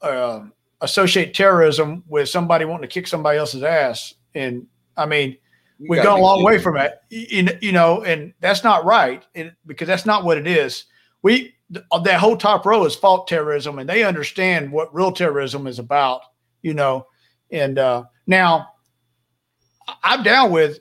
[0.00, 0.44] uh,
[0.80, 5.38] associate terrorism with somebody wanting to kick somebody else's ass, and I mean.
[5.78, 9.24] You we've gone a long way from it, you, you know, and that's not right
[9.34, 10.84] it, because that's not what it is.
[11.22, 15.78] We that whole top row is fault terrorism, and they understand what real terrorism is
[15.78, 16.22] about,
[16.62, 17.06] you know.
[17.52, 18.68] And uh, now,
[20.02, 20.80] I'm down with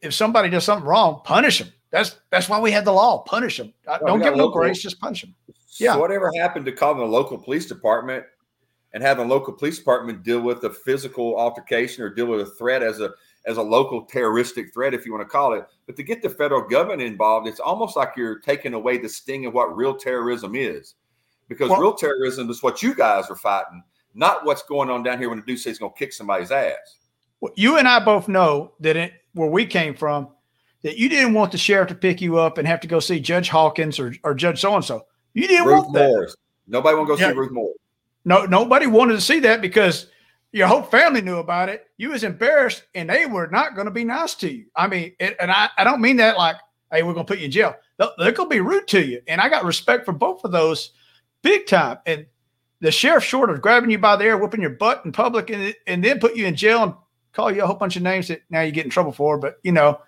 [0.00, 1.72] if somebody does something wrong, punish them.
[1.90, 3.22] That's that's why we had the law.
[3.22, 3.72] Punish them.
[3.86, 4.82] Well, Don't give them no grace.
[4.82, 5.34] Just punch them.
[5.78, 5.94] Yeah.
[5.94, 8.24] So whatever happened to calling the local police department
[8.92, 12.82] and having local police department deal with a physical altercation or deal with a threat
[12.82, 13.12] as a
[13.46, 15.64] as a local terroristic threat, if you want to call it.
[15.86, 19.46] But to get the federal government involved, it's almost like you're taking away the sting
[19.46, 20.94] of what real terrorism is.
[21.48, 23.82] Because well, real terrorism is what you guys are fighting,
[24.14, 26.50] not what's going on down here when the dude says he's going to kick somebody's
[26.50, 26.96] ass.
[27.40, 30.28] Well, you and I both know that it, where we came from,
[30.82, 33.20] that you didn't want the sheriff to pick you up and have to go see
[33.20, 35.06] Judge Hawkins or, or Judge so and so.
[35.34, 36.08] You didn't Ruth want that.
[36.08, 36.36] Morris.
[36.66, 37.30] Nobody want to go yeah.
[37.30, 37.74] see Ruth Moore.
[38.24, 40.08] No, nobody wanted to see that because
[40.52, 41.86] your whole family knew about it.
[41.96, 44.66] You was embarrassed, and they were not going to be nice to you.
[44.74, 46.56] I mean, it, and I, I don't mean that like,
[46.90, 47.74] hey, we're going to put you in jail.
[47.98, 50.52] They're, they're going to be rude to you, and I got respect for both of
[50.52, 50.92] those,
[51.42, 51.98] big time.
[52.06, 52.26] And
[52.80, 55.74] the sheriff, short of grabbing you by the ear, whooping your butt in public, and
[55.86, 56.94] and then put you in jail and
[57.32, 59.38] call you a whole bunch of names that now you get in trouble for.
[59.38, 60.00] But you know,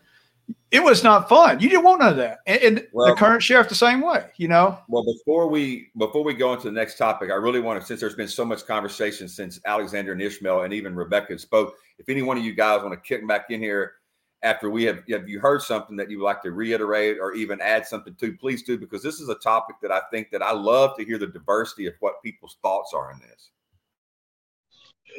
[0.71, 1.61] it was not fun.
[1.61, 2.41] You didn't want none of that.
[2.47, 4.79] And, and well, the current sheriff the same way, you know.
[4.89, 8.01] Well, before we before we go into the next topic, I really want to, since
[8.01, 12.23] there's been so much conversation since Alexander and Ismael and even Rebecca spoke, if any
[12.23, 13.95] one of you guys want to kick back in here
[14.43, 17.61] after we have have you heard something that you would like to reiterate or even
[17.61, 20.53] add something to, please do, because this is a topic that I think that I
[20.53, 23.51] love to hear the diversity of what people's thoughts are in this.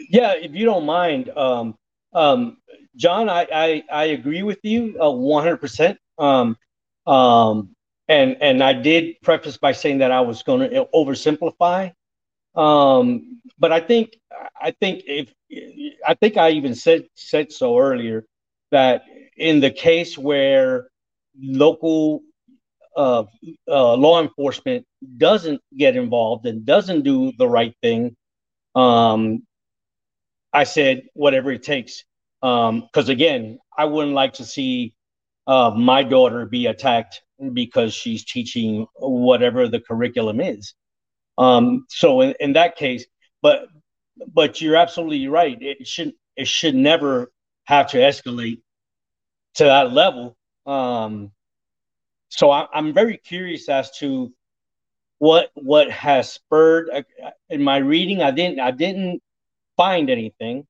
[0.10, 1.78] Yeah, if you don't mind, um,
[2.14, 2.58] um,
[2.96, 5.98] John, I, I, I agree with you uh, 100%.
[6.18, 6.58] Um,
[7.06, 7.76] um,
[8.08, 11.94] and, and I did preface by saying that I was going to oversimplify.
[12.56, 14.18] Um, but I think,
[14.60, 15.34] I think if,
[16.06, 18.26] I think I even said, said so earlier
[18.72, 19.04] that
[19.38, 20.90] in the case where
[21.40, 22.22] local
[22.98, 23.24] uh,
[23.68, 24.86] uh, law enforcement
[25.18, 28.16] doesn't get involved and doesn't do the right thing,
[28.76, 29.44] um,
[30.54, 32.04] I said whatever it takes
[32.42, 34.96] because um, again, I wouldn't like to see
[35.48, 37.22] uh, my daughter be attacked
[37.54, 40.74] because she's teaching whatever the curriculum is.
[41.38, 43.06] Um, so in, in that case,
[43.42, 43.68] but
[44.34, 45.58] but you're absolutely right.
[45.62, 47.32] It should it should never
[47.66, 48.62] have to escalate
[49.56, 50.36] to that level.
[50.66, 51.32] Um,
[52.30, 54.34] so I, am very curious as to
[55.18, 56.90] what what has spurred.
[56.94, 59.22] Uh, in my reading, I didn't I didn't
[59.80, 60.68] find anything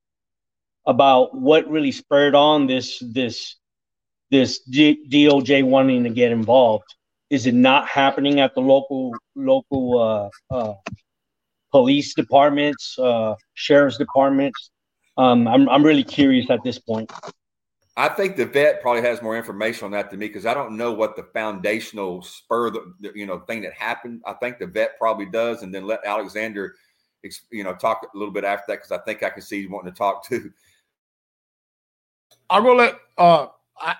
[0.85, 3.55] about what really spurred on this this
[4.29, 6.89] this D- DOJ wanting to get involved.
[7.31, 10.73] Is it not happening at the local local uh, uh,
[11.71, 14.69] police departments, uh, sheriff's departments?
[15.17, 17.11] Um, I'm I'm really curious at this point.
[17.97, 20.77] I think the vet probably has more information on that than me because I don't
[20.77, 24.21] know what the foundational spur, the, you know, thing that happened.
[24.25, 26.75] I think the vet probably does, and then let Alexander,
[27.51, 29.69] you know, talk a little bit after that because I think I can see you
[29.69, 30.51] wanting to talk too.
[32.49, 33.95] I'm gonna let uh I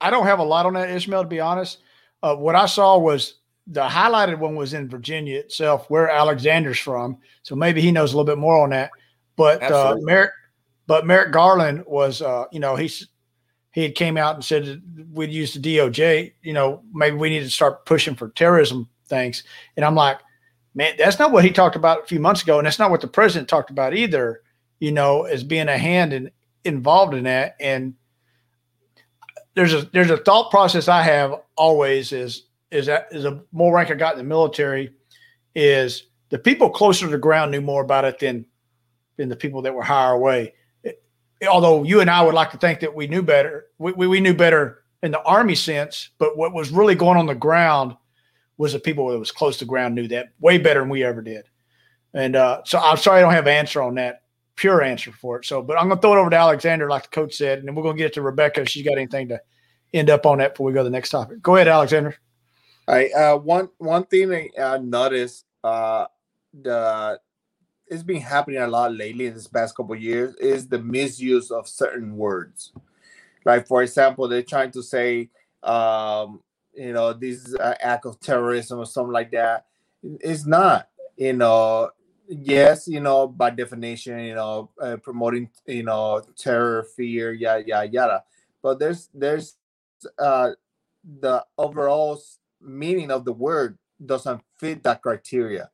[0.00, 1.78] I don't have a lot on that Ismael to be honest.
[2.22, 3.34] Uh, what I saw was
[3.66, 7.18] the highlighted one was in Virginia itself, where Alexander's from.
[7.42, 8.90] So maybe he knows a little bit more on that.
[9.36, 10.30] But uh, Merrick,
[10.86, 13.08] but Merrick Garland was, uh, you know, he's
[13.72, 16.32] he had came out and said we'd use the DOJ.
[16.42, 19.42] You know, maybe we need to start pushing for terrorism things.
[19.76, 20.20] And I'm like,
[20.74, 23.00] man, that's not what he talked about a few months ago, and that's not what
[23.00, 24.42] the president talked about either.
[24.80, 26.30] You know, as being a hand in
[26.64, 27.94] involved in that and
[29.54, 33.74] there's a there's a thought process I have always is is that is a more
[33.74, 34.90] rank I got in the military
[35.54, 38.46] is the people closer to the ground knew more about it than
[39.16, 40.54] than the people that were higher away.
[40.82, 41.00] It,
[41.48, 44.20] although you and I would like to think that we knew better, we, we, we
[44.20, 47.96] knew better in the army sense, but what was really going on the ground
[48.56, 51.22] was the people that was close to ground knew that way better than we ever
[51.22, 51.44] did.
[52.12, 54.22] And uh, so I'm sorry I don't have an answer on that
[54.56, 55.44] pure answer for it.
[55.44, 57.68] So, but I'm going to throw it over to Alexander, like the coach said, and
[57.68, 59.40] then we're going to get to Rebecca if she's got anything to
[59.92, 61.42] end up on that before we go to the next topic.
[61.42, 62.16] Go ahead, Alexander.
[62.86, 63.12] All right.
[63.12, 66.06] Uh, one one thing I noticed uh,
[66.62, 67.18] the
[67.86, 71.68] it's been happening a lot lately in this past couple years is the misuse of
[71.68, 72.72] certain words.
[73.44, 75.30] Like for example, they're trying to say,
[75.62, 76.40] um,
[76.76, 79.66] you know, this is an act of terrorism or something like that.
[80.02, 80.88] It's not.
[81.16, 81.90] You know,
[82.28, 87.88] yes, you know, by definition, you know, uh, promoting, you know, terror, fear, yada yada
[87.88, 88.24] yada.
[88.62, 89.56] But there's there's
[90.18, 90.50] uh,
[91.20, 92.20] the overall
[92.60, 95.70] meaning of the word doesn't fit that criteria.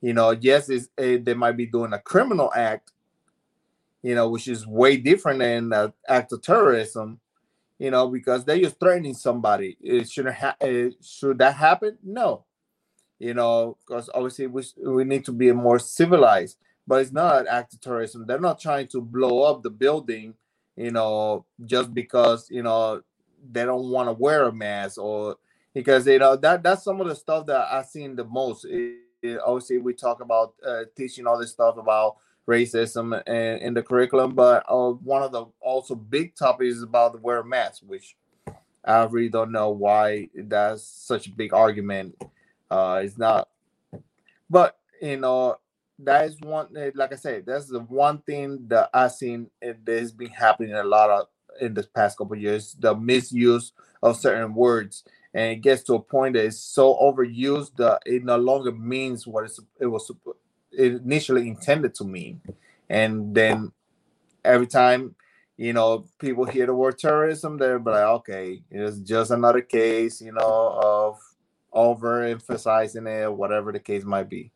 [0.00, 2.92] You know, yes, it's, it, they might be doing a criminal act,
[4.02, 7.20] you know, which is way different than an act of terrorism,
[7.78, 9.76] you know, because they're just threatening somebody.
[9.80, 11.98] It shouldn't ha- it, should that happen?
[12.02, 12.44] No,
[13.18, 17.46] you know, because obviously we, we need to be more civilized, but it's not an
[17.48, 18.26] act of terrorism.
[18.26, 20.34] They're not trying to blow up the building,
[20.76, 23.02] you know, just because, you know,
[23.50, 25.36] they don't want to wear a mask or
[25.72, 28.64] because, you know, that that's some of the stuff that I've seen the most.
[28.64, 32.16] It, it, obviously, we talk about uh, teaching all this stuff about
[32.48, 37.12] racism and in the curriculum, but uh, one of the also big topics is about
[37.12, 38.16] the wear mask, which
[38.84, 42.16] I really don't know why that's such a big argument
[42.70, 43.48] uh, it's not,
[44.48, 45.56] but you know
[46.00, 46.76] that is one.
[46.76, 50.74] Eh, like I said, that's the one thing that I've seen that has been happening
[50.74, 51.26] a lot of
[51.60, 52.74] in the past couple years.
[52.78, 57.76] The misuse of certain words, and it gets to a point that it's so overused
[57.76, 60.10] that it no longer means what it was
[60.78, 62.42] initially intended to mean.
[62.90, 63.72] And then
[64.44, 65.16] every time
[65.56, 70.32] you know people hear the word terrorism, they're like, okay, it's just another case, you
[70.32, 71.20] know, of
[71.74, 74.52] overemphasizing it, whatever the case might be.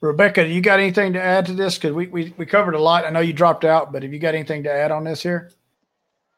[0.00, 1.76] Rebecca, you got anything to add to this?
[1.76, 3.04] Because we, we we covered a lot.
[3.06, 5.50] I know you dropped out, but have you got anything to add on this here?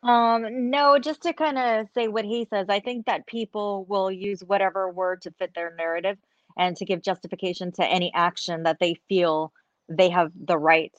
[0.02, 4.10] Um, no, just to kind of say what he says, I think that people will
[4.10, 6.18] use whatever word to fit their narrative
[6.58, 9.52] and to give justification to any action that they feel
[9.88, 10.92] they have the right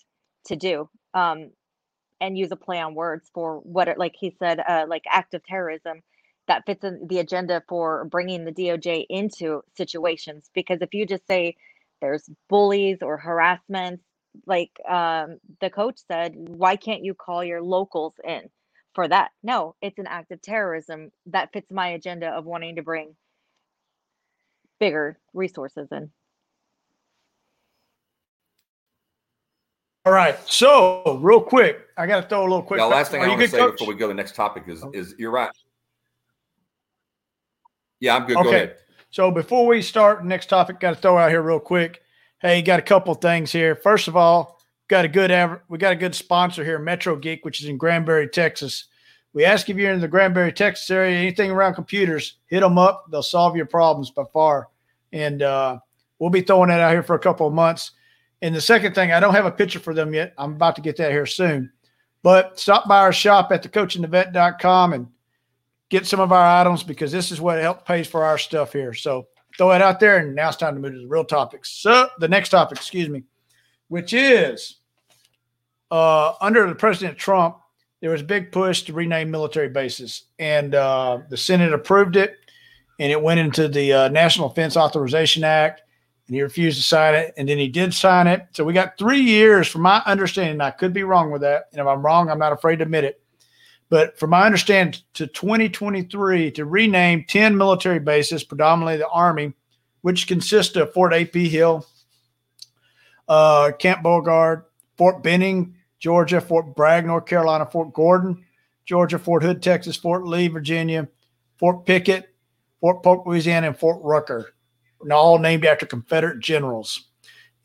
[0.47, 0.89] to do.
[1.15, 1.51] Um,
[2.21, 5.43] and use a play on words for what it, like he said uh, like active
[5.43, 6.01] terrorism
[6.47, 11.25] that fits in the agenda for bringing the DOJ into situations because if you just
[11.27, 11.55] say
[12.01, 14.01] there's bullies or harassment
[14.45, 18.41] like um, the coach said why can't you call your locals in
[18.93, 22.81] for that no it's an act of terrorism that fits my agenda of wanting to
[22.81, 23.15] bring
[24.79, 26.11] bigger resources in
[30.05, 30.37] All right.
[30.49, 32.79] So, real quick, I got to throw a little quick.
[32.79, 33.71] The last thing Are I you want to say Coach?
[33.73, 34.91] before we go to the next topic is Oh.
[34.93, 35.49] is you're right.
[38.01, 38.35] Yeah, I'm good.
[38.35, 38.43] Okay.
[38.43, 38.75] Go ahead.
[39.11, 42.01] So before we start the next topic, got to throw out here real quick.
[42.41, 43.75] Hey, got a couple things here.
[43.75, 47.45] First of all, got a good aver- we got a good sponsor here, Metro Geek,
[47.45, 48.85] which is in Granbury, Texas.
[49.33, 53.05] We ask if you're in the Granbury, Texas area, anything around computers, hit them up.
[53.09, 54.69] They'll solve your problems by far.
[55.11, 55.79] And uh,
[56.19, 57.91] we'll be throwing that out here for a couple of months.
[58.41, 60.33] And the second thing, I don't have a picture for them yet.
[60.37, 61.71] I'm about to get that here soon.
[62.21, 65.07] But stop by our shop at thecoachandthevet.com and
[65.89, 68.93] get some of our items because this is what helps pays for our stuff here.
[68.93, 71.71] So throw it out there, and now it's time to move to the real topics.
[71.71, 73.23] So the next topic, excuse me,
[73.93, 74.77] which is
[75.91, 77.57] uh, under the President Trump,
[78.01, 82.37] there was a big push to rename military bases, and uh, the Senate approved it,
[82.99, 85.83] and it went into the uh, National Defense Authorization Act,
[86.25, 88.47] and he refused to sign it, and then he did sign it.
[88.53, 90.59] So we got three years, from my understanding.
[90.59, 93.03] I could be wrong with that, and if I'm wrong, I'm not afraid to admit
[93.03, 93.21] it.
[93.89, 99.53] But from my understanding, to 2023 to rename 10 military bases, predominantly the Army,
[100.01, 101.47] which consist of Fort A.P.
[101.47, 101.85] Hill,
[103.27, 104.63] uh, Camp Beauregard,
[104.97, 108.43] Fort Benning, Georgia, Fort Bragg, North Carolina, Fort Gordon,
[108.85, 111.07] Georgia, Fort Hood, Texas, Fort Lee, Virginia,
[111.57, 112.33] Fort Pickett,
[112.81, 114.53] Fort Polk, Louisiana, and Fort Rucker,
[115.01, 117.07] and all named after Confederate generals.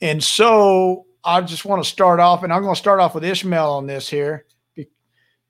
[0.01, 3.25] And so I just want to start off, and I'm going to start off with
[3.25, 4.47] Ismael on this here,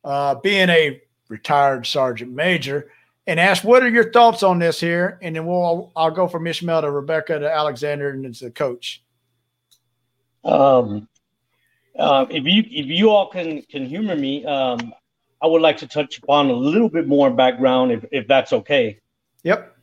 [0.04, 2.90] uh, being a retired sergeant major,
[3.26, 6.46] and ask what are your thoughts on this here, and then we'll I'll go from
[6.46, 9.04] Ismael to Rebecca to Alexander and to the coach.
[10.44, 11.08] Um,
[11.98, 14.94] uh, if you if you all can can humor me, um,
[15.42, 19.00] I would like to touch upon a little bit more background, if if that's okay.
[19.44, 19.76] Yep.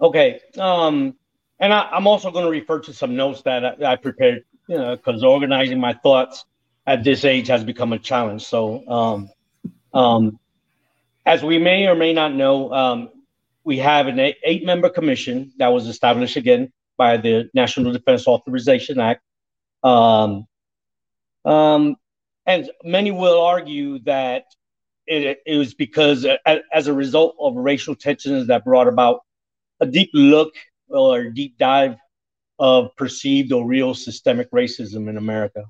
[0.00, 0.40] Okay.
[0.58, 1.14] Um,
[1.60, 4.76] and I, I'm also going to refer to some notes that I, I prepared, you
[4.76, 6.44] know, because organizing my thoughts
[6.86, 8.44] at this age has become a challenge.
[8.44, 9.30] So, um,
[9.92, 10.38] um,
[11.26, 13.10] as we may or may not know, um,
[13.64, 19.00] we have an eight member commission that was established again by the National Defense Authorization
[19.00, 19.22] Act.
[19.82, 20.46] Um,
[21.44, 21.96] um,
[22.46, 24.44] and many will argue that
[25.06, 29.20] it, it was because, a- as a result of racial tensions that brought about
[29.80, 30.54] a deep look
[30.88, 31.96] or deep dive
[32.58, 35.64] of perceived or real systemic racism in America.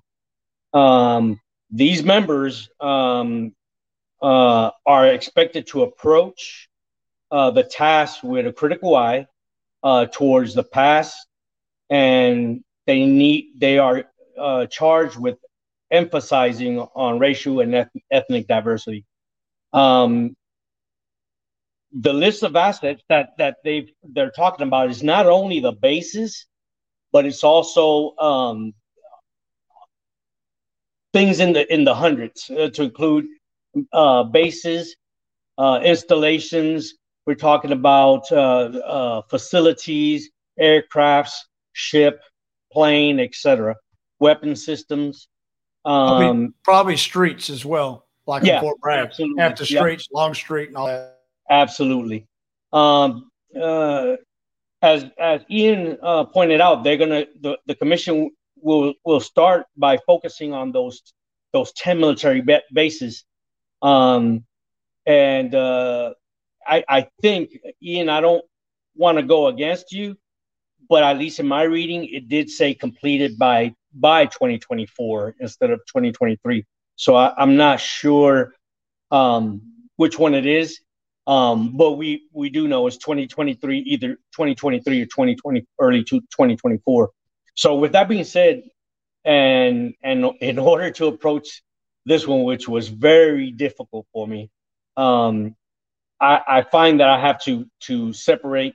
[0.72, 1.40] Um,
[1.70, 3.54] these members um,
[4.22, 6.68] uh, are expected to approach
[7.30, 9.26] uh, the task with a critical eye
[9.82, 11.26] uh, towards the past,
[11.90, 14.06] and they need they are
[14.40, 15.36] uh, charged with
[15.92, 19.04] emphasizing on racial and eth- ethnic diversity.
[19.74, 20.34] Um,
[21.92, 26.46] the list of assets that that they they're talking about is not only the bases,
[27.12, 28.74] but it's also um,
[31.12, 33.26] things in the in the hundreds uh, to include
[33.92, 34.96] uh, bases,
[35.58, 36.94] uh, installations.
[37.26, 40.30] We're talking about uh, uh, facilities,
[40.60, 41.36] aircrafts,
[41.74, 42.20] ship,
[42.72, 43.76] plane, etc.,
[44.20, 45.28] weapon systems.
[45.84, 49.06] Probably, Um, probably streets as well, like Yeah, in Fort Bragg.
[49.06, 49.42] absolutely.
[49.42, 49.80] After Yeah.
[49.80, 51.20] streets, Longstreet, and all that.
[51.50, 52.26] Absolutely.
[52.72, 54.16] Um, uh,
[54.82, 59.96] as as Ian uh, pointed out, they're gonna the, the commission will will start by
[60.06, 61.02] focusing on those
[61.52, 63.24] those ten military ba- bases,
[63.82, 64.44] um,
[65.06, 66.12] and uh,
[66.66, 67.50] I I think
[67.82, 68.44] Ian, I don't
[68.94, 70.16] want to go against you,
[70.88, 75.80] but at least in my reading, it did say completed by by 2024 instead of
[75.86, 76.64] 2023.
[76.96, 78.54] So I, I'm not sure
[79.10, 79.62] um,
[79.96, 80.80] which one it is.
[81.26, 87.10] Um, but we we do know it's 2023, either 2023 or 2020, early to 2024.
[87.54, 88.62] So with that being said,
[89.26, 91.62] and and in order to approach
[92.06, 94.50] this one, which was very difficult for me,
[94.96, 95.54] um,
[96.18, 98.74] I, I find that I have to to separate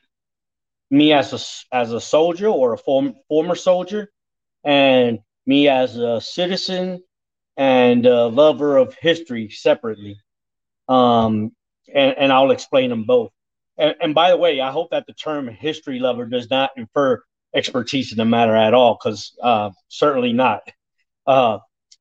[0.93, 4.11] me as a as a soldier or a form, former soldier,
[4.63, 7.03] and me as a citizen
[7.57, 10.17] and a lover of history separately.
[10.87, 11.51] Um,
[11.93, 13.31] and, and I'll explain them both.
[13.75, 17.23] And, and by the way, I hope that the term history lover does not infer
[17.55, 20.61] expertise in the matter at all, because uh, certainly not.
[21.25, 21.57] Uh,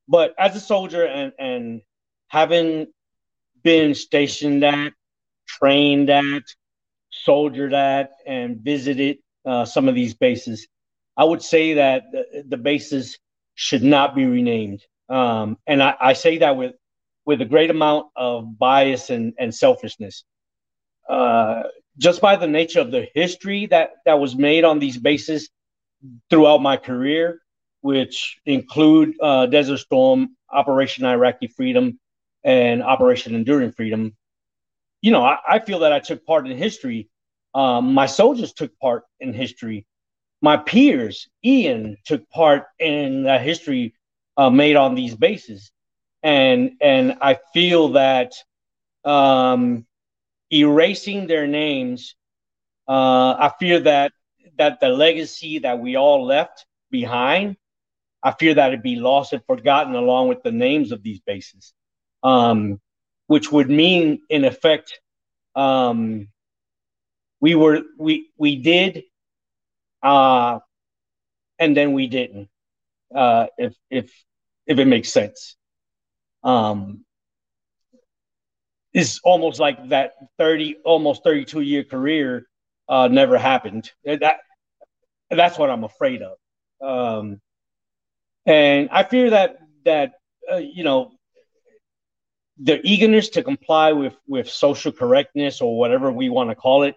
[0.07, 1.81] but as a soldier and, and
[2.27, 2.87] having
[3.63, 4.93] been stationed at,
[5.47, 6.43] trained at,
[7.23, 10.67] soldiered at, and visited uh, some of these bases,
[11.15, 13.19] I would say that the, the bases
[13.55, 14.81] should not be renamed.
[15.09, 16.73] Um, and I, I say that with
[17.25, 20.23] with a great amount of bias and, and selfishness.
[21.07, 21.63] Uh,
[21.97, 25.49] just by the nature of the history that, that was made on these bases
[26.29, 27.39] throughout my career,
[27.81, 31.99] which include uh, Desert Storm, Operation Iraqi Freedom,
[32.43, 34.15] and Operation Enduring Freedom,
[35.03, 37.09] you know, I, I feel that I took part in history.
[37.55, 39.87] Um, my soldiers took part in history.
[40.41, 43.95] My peers, Ian, took part in the history
[44.37, 45.71] uh, made on these bases
[46.23, 48.33] and and I feel that
[49.05, 49.85] um,
[50.51, 52.15] erasing their names,
[52.87, 54.13] uh, I fear that
[54.57, 57.57] that the legacy that we all left behind,
[58.23, 61.73] I fear that it'd be lost and forgotten along with the names of these bases,
[62.23, 62.81] um,
[63.27, 64.99] which would mean in effect,
[65.55, 66.27] um,
[67.41, 69.03] we were we we did,
[70.03, 70.59] uh,
[71.59, 72.49] and then we didn't.
[73.13, 74.11] Uh, if if
[74.67, 75.55] if it makes sense
[76.43, 77.05] um,
[78.93, 82.47] is almost like that 30 almost 32 year career
[82.89, 84.37] uh, never happened that
[85.31, 86.37] that's what i'm afraid of
[86.81, 87.41] um,
[88.45, 90.13] and i fear that that
[90.51, 91.12] uh, you know
[92.59, 96.95] the eagerness to comply with with social correctness or whatever we want to call it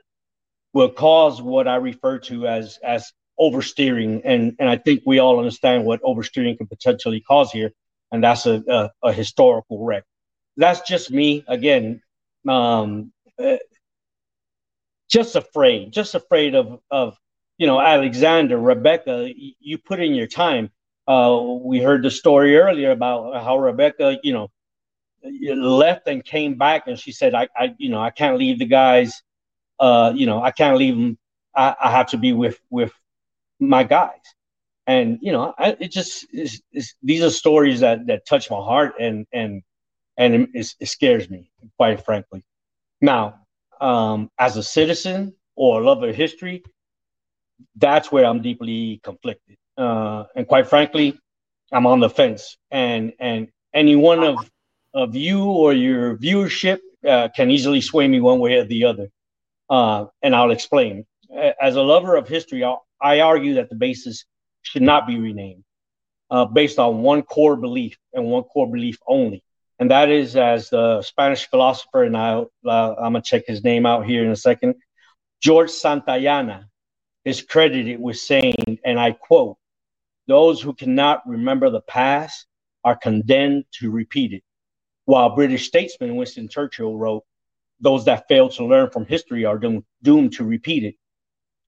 [0.72, 5.38] will cause what i refer to as as oversteering and and i think we all
[5.38, 7.72] understand what oversteering can potentially cause here
[8.12, 10.04] and that's a, a, a historical wreck.
[10.56, 12.00] That's just me again,
[12.48, 13.56] um, uh,
[15.10, 17.18] just afraid, just afraid of of
[17.58, 19.30] you know Alexander, Rebecca.
[19.34, 20.70] You put in your time.
[21.06, 24.50] Uh, we heard the story earlier about how Rebecca, you know,
[25.56, 28.66] left and came back, and she said, "I, I you know, I can't leave the
[28.66, 29.22] guys.
[29.78, 31.18] Uh, you know, I can't leave them.
[31.54, 32.92] I, I have to be with with
[33.60, 34.20] my guys."
[34.86, 36.62] and you know I, it just is,
[37.02, 39.62] these are stories that that touch my heart and and
[40.16, 42.44] and it, it scares me quite frankly
[43.00, 43.40] now
[43.80, 46.62] um as a citizen or a lover of history
[47.76, 51.18] that's where i'm deeply conflicted uh and quite frankly
[51.72, 54.50] i'm on the fence and and any one of
[54.96, 59.08] of you or your viewership uh, can easily sway me one way or the other
[59.70, 61.04] uh and i'll explain
[61.60, 64.24] as a lover of history I'll, i argue that the basis
[64.62, 65.64] should not be renamed
[66.30, 69.42] uh, based on one core belief and one core belief only.
[69.78, 73.86] And that is, as the Spanish philosopher, and I, I'm going to check his name
[73.86, 74.76] out here in a second,
[75.40, 76.64] George Santayana
[77.24, 79.58] is credited with saying, and I quote,
[80.26, 82.46] those who cannot remember the past
[82.84, 84.42] are condemned to repeat it.
[85.06, 87.24] While British statesman Winston Churchill wrote,
[87.80, 90.94] those that fail to learn from history are doomed, doomed to repeat it.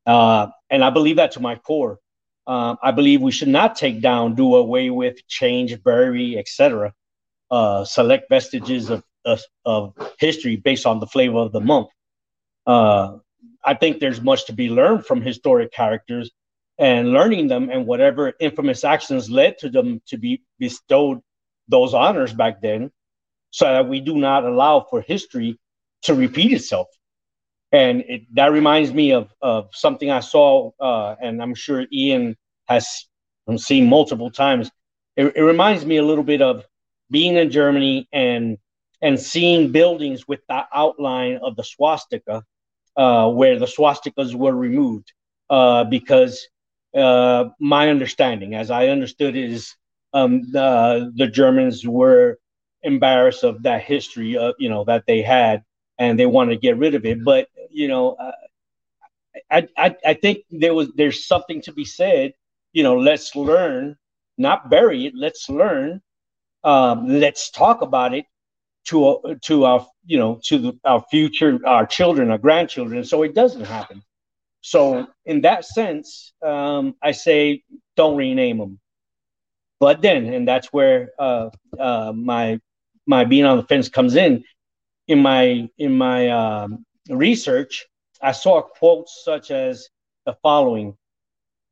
[0.07, 1.99] Uh, and I believe that to my core.
[2.47, 6.93] Um, I believe we should not take down, do away with, change, bury, etc.
[7.51, 11.89] Uh, select vestiges of, of, of history based on the flavor of the month.
[12.67, 13.19] Uh,
[13.65, 16.31] I think there's much to be learned from historic characters
[16.79, 21.21] and learning them and whatever infamous actions led to them to be bestowed
[21.69, 22.91] those honors back then
[23.51, 25.59] so that we do not allow for history
[26.03, 26.89] to repeat itself.
[27.73, 32.37] And it, that reminds me of, of something I saw, uh, and I'm sure Ian
[32.67, 33.07] has
[33.57, 34.71] seen multiple times.
[35.17, 36.65] It, it reminds me a little bit of
[37.11, 38.59] being in Germany and
[39.01, 42.43] and seeing buildings with the outline of the swastika,
[42.97, 45.13] uh, where the swastikas were removed,
[45.51, 46.49] uh, because
[46.97, 49.77] uh, my understanding, as I understood, is
[50.13, 52.39] um, the the Germans were
[52.83, 55.65] embarrassed of that history, of, you know, that they had,
[55.99, 57.25] and they wanted to get rid of it.
[57.25, 58.33] But you know, uh,
[59.51, 62.33] I, I I think there was there's something to be said.
[62.73, 63.97] You know, let's learn,
[64.37, 65.15] not bury it.
[65.17, 66.01] Let's learn.
[66.65, 68.27] Um, let's talk about it
[68.87, 73.35] to to our you know to the, our future, our children, our grandchildren, so it
[73.35, 74.03] doesn't happen.
[74.61, 77.63] So in that sense, um, I say
[77.97, 78.81] don't rename them.
[79.81, 82.61] But then, and that's where uh, uh, my
[83.09, 84.45] my being on the fence comes in.
[85.09, 87.87] In my in my um, research,
[88.21, 89.89] I saw quotes such as
[90.27, 90.97] the following: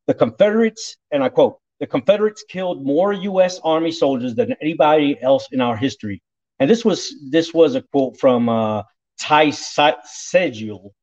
[0.07, 3.61] "The Confederates," and I quote, "The Confederates killed more U.S.
[3.63, 6.23] Army soldiers than anybody else in our history."
[6.59, 8.83] And this was this was a quote from uh,
[9.21, 10.95] Ty Seidule,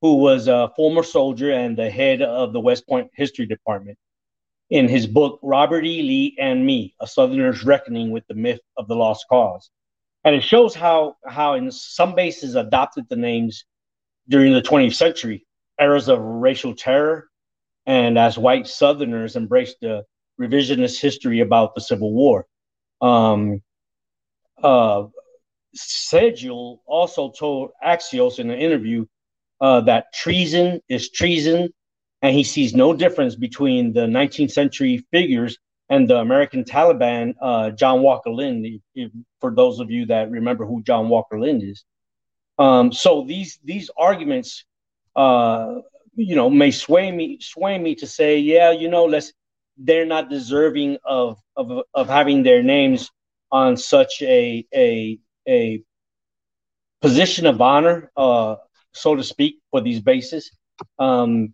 [0.00, 3.98] who was a former soldier and the head of the West Point History Department
[4.70, 6.00] in his book, Robert E.
[6.00, 9.70] Lee and Me, A Southerner's Reckoning with the Myth of the Lost Cause.
[10.24, 13.64] And it shows how, how in some bases adopted the names
[14.28, 15.46] during the 20th century,
[15.80, 17.28] eras of racial terror,
[17.86, 20.04] and as white Southerners embraced the
[20.40, 22.46] revisionist history about the Civil War.
[23.00, 23.62] Um,
[24.62, 25.06] uh,
[26.86, 29.06] also told Axios in an interview
[29.60, 31.70] uh, that treason is treason
[32.22, 35.58] and he sees no difference between the 19th century figures
[35.92, 38.80] and the American Taliban, uh, John Walker Lindh.
[38.94, 41.84] If, for those of you that remember who John Walker Lindh is,
[42.58, 44.64] um, so these these arguments,
[45.14, 45.74] uh,
[46.14, 49.34] you know, may sway me sway me to say, yeah, you know, let's
[49.76, 53.10] they're not deserving of of of having their names
[53.50, 55.82] on such a a a
[57.02, 58.56] position of honor, uh,
[58.92, 60.50] so to speak, for these bases.
[60.98, 61.52] Um,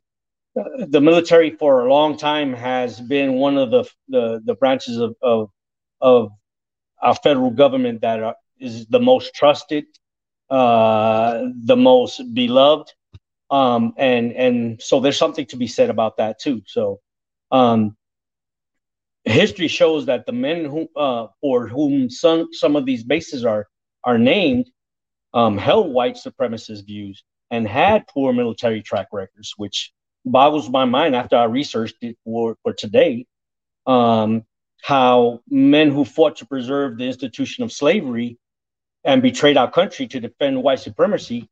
[0.89, 5.17] the military for a long time has been one of the the, the branches of,
[5.23, 5.51] of,
[6.01, 6.31] of
[7.01, 9.85] our federal government that are, is the most trusted,
[10.51, 12.93] uh, the most beloved,
[13.51, 16.63] um, and and so there's something to be said about that too.
[16.67, 17.01] So,
[17.51, 17.97] um,
[19.25, 23.69] history shows that the men who uh, for whom some some of these bases are
[24.05, 24.71] are named
[25.35, 29.93] um, held white supremacist views and had poor military track records, which
[30.31, 33.27] boggles my mind after I researched it for, for today.
[33.87, 34.45] Um,
[34.83, 38.39] how men who fought to preserve the institution of slavery
[39.05, 41.49] and betrayed our country to defend white supremacy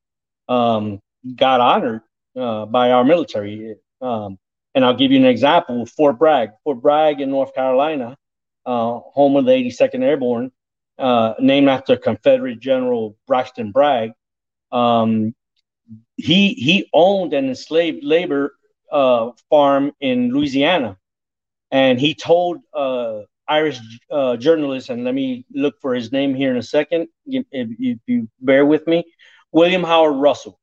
[0.49, 1.01] um,
[1.35, 2.03] got honored
[2.37, 3.77] uh, by our military.
[4.01, 4.39] Um,
[4.75, 6.51] and I'll give you an example Fort Bragg.
[6.63, 8.17] Fort Bragg in North Carolina,
[8.65, 10.53] uh, home of the 82nd Airborne,
[10.99, 14.13] uh, named after Confederate General Braxton Bragg.
[14.71, 15.35] Um,
[16.17, 18.56] he he owned and enslaved labor
[18.91, 20.97] uh, farm in Louisiana,
[21.71, 23.79] and he told uh, Irish
[24.11, 27.99] uh, journalist, and let me look for his name here in a second, if, if
[28.07, 29.05] you bear with me,
[29.53, 30.59] William Howard Russell.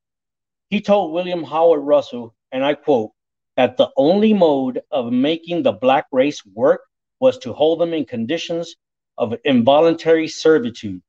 [0.70, 3.12] He told William Howard Russell, and I quote,
[3.56, 6.82] that the only mode of making the black race work
[7.20, 8.76] was to hold them in conditions
[9.18, 11.02] of involuntary servitude.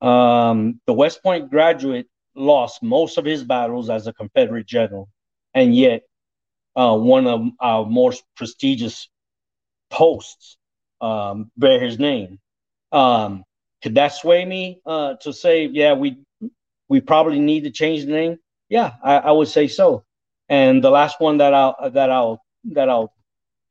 [0.00, 2.06] Um, the West Point graduate
[2.36, 5.08] lost most of his battles as a Confederate general,
[5.54, 6.02] and yet
[6.76, 9.08] uh, one of our most prestigious
[9.90, 10.56] posts
[11.00, 12.38] um, bear his name.
[12.92, 13.44] Um,
[13.82, 16.18] could that sway me uh, to say, yeah, we
[16.88, 18.38] we probably need to change the name?
[18.68, 20.04] Yeah, I, I, would say so.
[20.48, 23.12] And the last one that I'll that I'll that I'll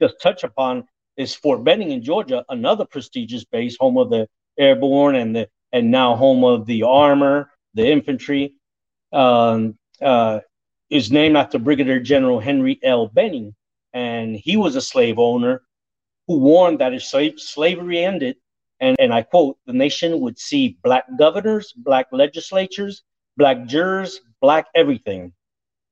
[0.02, 0.88] just touch upon
[1.18, 4.28] is Fort Benning in Georgia, another prestigious base, home of the
[4.58, 8.54] airborne and the and now home of the armor, the infantry.
[9.12, 10.40] Um, uh,
[10.90, 13.08] is named after Brigadier General Henry L.
[13.08, 13.56] Benning,
[13.94, 15.64] and he was a slave owner
[16.28, 18.38] who warned that if slave, slavery ended,
[18.80, 23.04] and, and I quote, the nation would see black governors, black legislatures,
[23.38, 25.34] black jurors, black everything.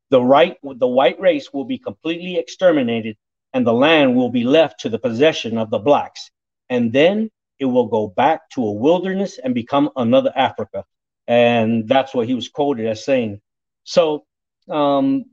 [0.09, 3.17] The right, the white race will be completely exterminated,
[3.53, 6.31] and the land will be left to the possession of the blacks.
[6.69, 7.29] And then
[7.59, 10.83] it will go back to a wilderness and become another Africa.
[11.27, 13.39] And that's what he was quoted as saying.
[13.83, 14.25] So,
[14.69, 15.25] um,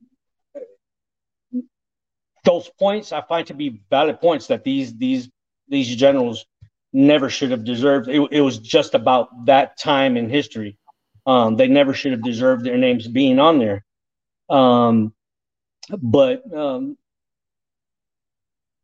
[2.44, 5.28] those points I find to be valid points that these these
[5.68, 6.46] these generals
[6.92, 8.08] never should have deserved.
[8.08, 10.78] It, it was just about that time in history.
[11.26, 13.84] Um, they never should have deserved their names being on there.
[14.48, 15.12] Um,
[16.00, 16.96] but um,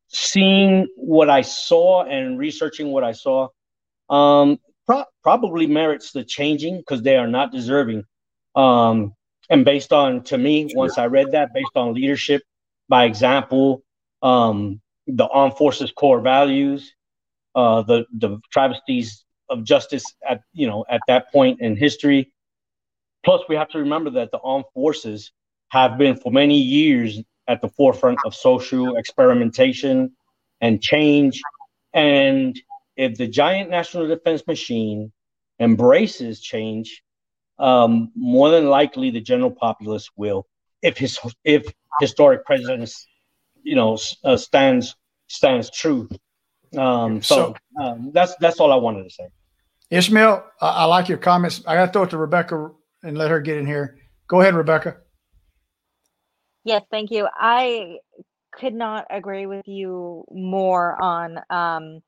[0.09, 3.49] seeing what I saw and researching what I saw,
[4.11, 8.05] um, pro- probably merits the changing because they are not deserving.
[8.55, 9.15] Um,
[9.51, 12.43] and based on, to me, once I read that, based on leadership
[12.89, 13.83] by example,
[14.23, 16.95] um, the armed forces core values,
[17.55, 22.33] uh, the the travesties of justice at you know at that point in history.
[23.25, 25.33] Plus, we have to remember that the armed forces
[25.69, 30.13] have been for many years at the forefront of social experimentation
[30.61, 31.41] and change.
[31.93, 32.59] And
[32.97, 35.13] if the giant national defense machine
[35.61, 37.04] embraces change,
[37.59, 40.47] um, more than likely the general populace will.
[40.83, 41.67] If his if
[42.01, 43.07] historic precedence,
[43.63, 44.95] you know, uh, stands
[45.29, 46.09] stands true.
[46.77, 49.29] Um, so, so um, that's that's all I wanted to say.
[49.91, 51.63] Ismael, I, I like your comments.
[51.67, 52.71] I got to throw it to Rebecca
[53.03, 53.99] and let her get in here.
[54.29, 54.97] Go ahead, Rebecca.
[56.65, 57.29] Yes, thank you.
[57.35, 57.99] I
[58.53, 62.03] could not agree with you more on um,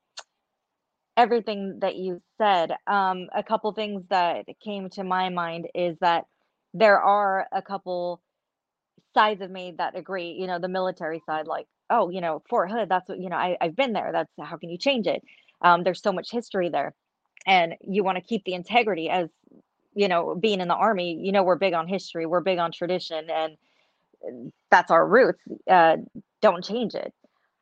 [1.17, 2.71] everything that you said.
[2.85, 6.25] Um, a couple things that came to my mind is that
[6.73, 8.21] there are a couple
[9.13, 10.37] sides of me that agree.
[10.39, 13.35] You know, the military side, like, oh, you know, Fort Hood, that's what, you know,
[13.35, 14.11] I, I've been there.
[14.11, 15.23] That's how can you change it?
[15.61, 16.93] Um, there's so much history there.
[17.47, 19.29] And you want to keep the integrity as,
[19.95, 22.71] you know, being in the army, you know, we're big on history, we're big on
[22.71, 23.57] tradition, and
[24.69, 25.41] that's our roots.
[25.69, 25.97] Uh,
[26.41, 27.13] don't change it.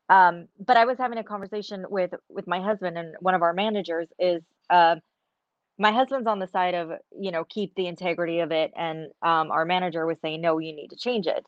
[0.09, 3.53] Um, but I was having a conversation with with my husband and one of our
[3.53, 4.97] managers is uh,
[5.77, 9.51] my husband's on the side of you know keep the integrity of it, and um,
[9.51, 11.45] our manager was saying no, you need to change it.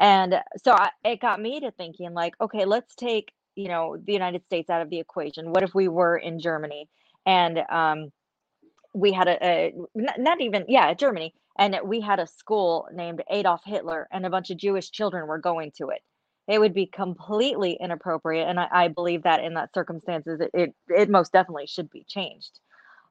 [0.00, 4.12] And so I, it got me to thinking like, okay, let's take you know the
[4.12, 5.50] United States out of the equation.
[5.50, 6.88] What if we were in Germany
[7.26, 8.12] and um,
[8.92, 13.22] we had a, a not, not even yeah Germany and we had a school named
[13.30, 16.02] Adolf Hitler, and a bunch of Jewish children were going to it.
[16.46, 20.74] It would be completely inappropriate, and I, I believe that in that circumstances, it, it,
[20.88, 22.60] it most definitely should be changed.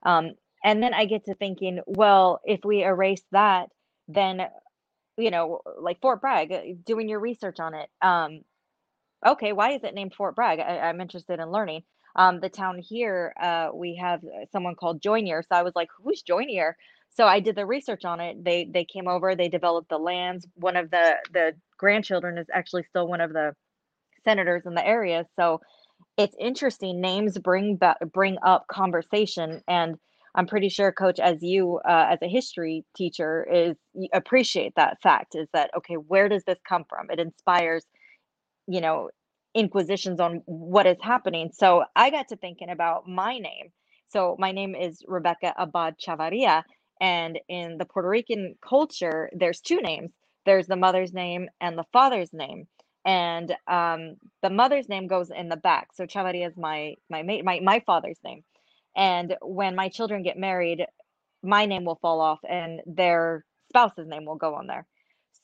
[0.05, 3.69] Um, and then I get to thinking, well, if we erase that,
[4.07, 4.47] then
[5.17, 7.89] you know, like Fort Bragg, uh, doing your research on it.
[8.01, 8.41] Um,
[9.25, 10.59] okay, why is it named Fort Bragg?
[10.59, 11.83] I, am interested in learning.
[12.15, 14.21] Um, the town here, uh, we have
[14.51, 15.43] someone called Joynier.
[15.43, 16.77] So I was like, who's Joynier?
[17.15, 18.43] So I did the research on it.
[18.43, 20.47] They they came over, they developed the lands.
[20.55, 23.53] One of the the grandchildren is actually still one of the
[24.23, 25.25] senators in the area.
[25.39, 25.61] So
[26.17, 27.01] it's interesting.
[27.01, 29.95] Names bring back bring up conversation, and
[30.35, 33.75] I'm pretty sure, Coach, as you uh, as a history teacher, is
[34.13, 35.35] appreciate that fact.
[35.35, 35.95] Is that okay?
[35.95, 37.11] Where does this come from?
[37.11, 37.85] It inspires,
[38.67, 39.09] you know,
[39.53, 41.51] inquisitions on what is happening.
[41.53, 43.69] So I got to thinking about my name.
[44.09, 46.63] So my name is Rebecca Abad Chavarria,
[47.01, 50.11] and in the Puerto Rican culture, there's two names
[50.45, 52.67] there's the mother's name and the father's name.
[53.05, 55.89] And um, the mother's name goes in the back.
[55.93, 58.43] So Chavarria is my, my, my, my father's name.
[58.95, 60.85] And when my children get married,
[61.43, 64.85] my name will fall off and their spouse's name will go on there.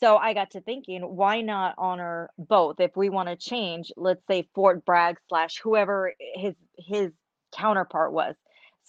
[0.01, 2.79] So I got to thinking, why not honor both?
[2.79, 7.11] If we want to change, let's say Fort Bragg slash whoever his his
[7.53, 8.35] counterpart was.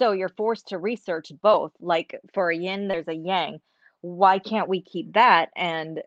[0.01, 1.73] So you're forced to research both.
[1.79, 3.61] Like for a yin, there's a yang.
[4.01, 6.01] Why can't we keep that and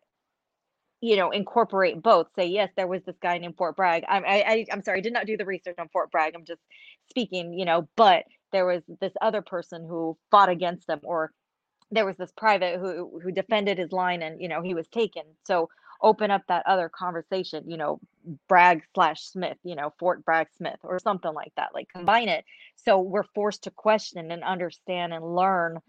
[0.99, 2.27] you know incorporate both?
[2.35, 4.03] Say yes, there was this guy named Fort Bragg.
[4.09, 6.33] I'm I, I'm sorry, I did not do the research on Fort Bragg.
[6.35, 6.61] I'm just
[7.11, 7.87] speaking, you know.
[7.95, 11.31] But there was this other person who fought against them, or
[11.91, 15.23] there was this private who who defended his line, and you know he was taken.
[15.45, 15.69] So
[16.03, 17.99] open up that other conversation, you know,
[18.47, 21.69] Bragg slash Smith, you know, Fort Bragg Smith or something like that.
[21.73, 22.45] Like combine it.
[22.75, 25.79] So we're forced to question and understand and learn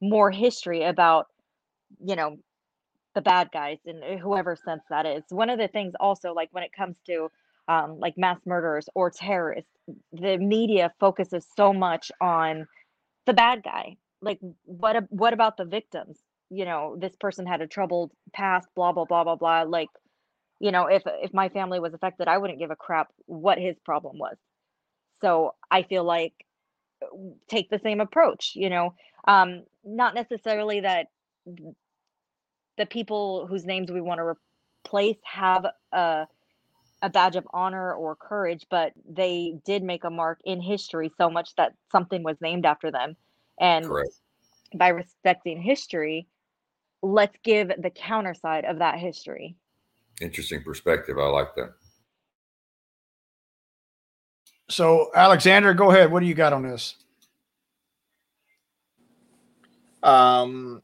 [0.00, 1.26] more history about,
[2.04, 2.36] you know,
[3.14, 5.24] the bad guys and uh, whoever sense that is.
[5.30, 7.30] One of the things also, like when it comes to
[7.66, 9.70] um, like mass murderers or terrorists,
[10.12, 12.66] the media focuses so much on
[13.26, 13.96] the bad guy.
[14.20, 16.18] Like what what about the victims?
[16.50, 19.88] You know this person had a troubled past blah blah blah blah blah like
[20.60, 23.76] you know if if my family was affected i wouldn't give a crap what his
[23.84, 24.36] problem was
[25.20, 26.32] so i feel like
[27.48, 28.94] take the same approach you know
[29.26, 31.06] um not necessarily that
[32.76, 34.34] the people whose names we want to
[34.84, 36.26] replace have a
[37.02, 41.30] a badge of honor or courage, but they did make a mark in history so
[41.30, 43.16] much that something was named after them.
[43.60, 44.14] And Correct.
[44.74, 46.26] by respecting history,
[47.02, 49.56] let's give the counter side of that history.
[50.20, 51.18] Interesting perspective.
[51.18, 51.74] I like that.
[54.70, 56.12] So, Alexander, go ahead.
[56.12, 56.96] What do you got on this?
[60.02, 60.82] Um,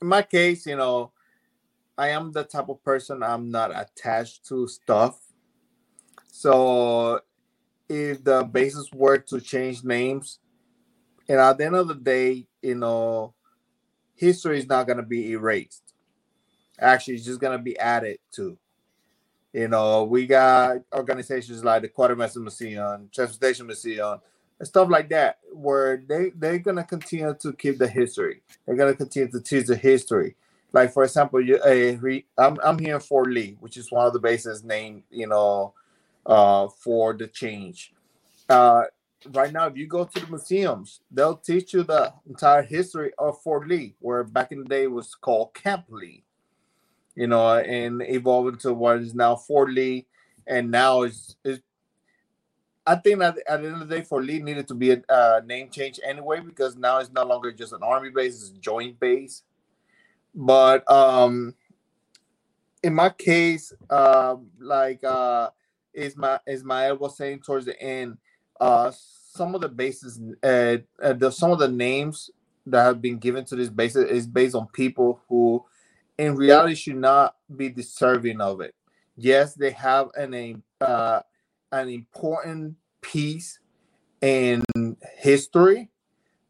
[0.00, 1.12] in my case, you know,
[1.98, 5.20] I am the type of person I'm not attached to stuff.
[6.28, 7.20] So,
[7.88, 10.38] if the basis were to change names,
[11.28, 13.34] and at the end of the day, you know,
[14.20, 15.94] history is not going to be erased.
[16.78, 18.56] Actually, it's just going to be added to.
[19.52, 24.20] You know, we got organizations like the Quartermaster Museum, Transportation Museum,
[24.60, 28.42] and stuff like that, where they they're gonna continue to keep the history.
[28.64, 30.36] They're gonna continue to teach the history.
[30.72, 34.12] Like for example, you, uh, I'm I'm here in Fort Lee, which is one of
[34.12, 35.74] the bases named, you know,
[36.24, 37.92] uh, for the change.
[38.48, 38.84] Uh,
[39.32, 43.40] right now, if you go to the museums, they'll teach you the entire history of
[43.42, 46.24] Fort Lee, where back in the day was called Camp Lee
[47.14, 50.06] you know, and evolved into what is now Fort Lee,
[50.46, 51.60] and now is is.
[52.86, 55.42] I think that at the end of the day, Fort Lee needed to be a
[55.44, 58.98] name change anyway because now it's no longer just an army base; it's a joint
[58.98, 59.42] base.
[60.34, 61.54] But um,
[62.82, 65.50] in my case, uh, like uh,
[65.92, 68.16] is my Ismael was saying towards the end,
[68.60, 72.30] uh, some of the bases, uh, uh, the, some of the names
[72.66, 75.64] that have been given to this base is based on people who
[76.18, 78.74] in reality should not be deserving of it.
[79.16, 81.20] Yes, they have an uh,
[81.72, 83.58] an important piece
[84.20, 84.62] in
[85.16, 85.88] history,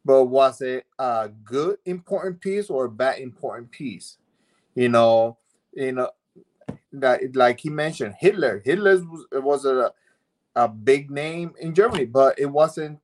[0.03, 4.17] but was it a good important piece or a bad important piece?
[4.75, 5.37] You know,
[5.73, 6.09] you know
[6.93, 8.61] that like he mentioned Hitler.
[8.63, 9.93] Hitler was, was a
[10.55, 12.99] a big name in Germany, but it wasn't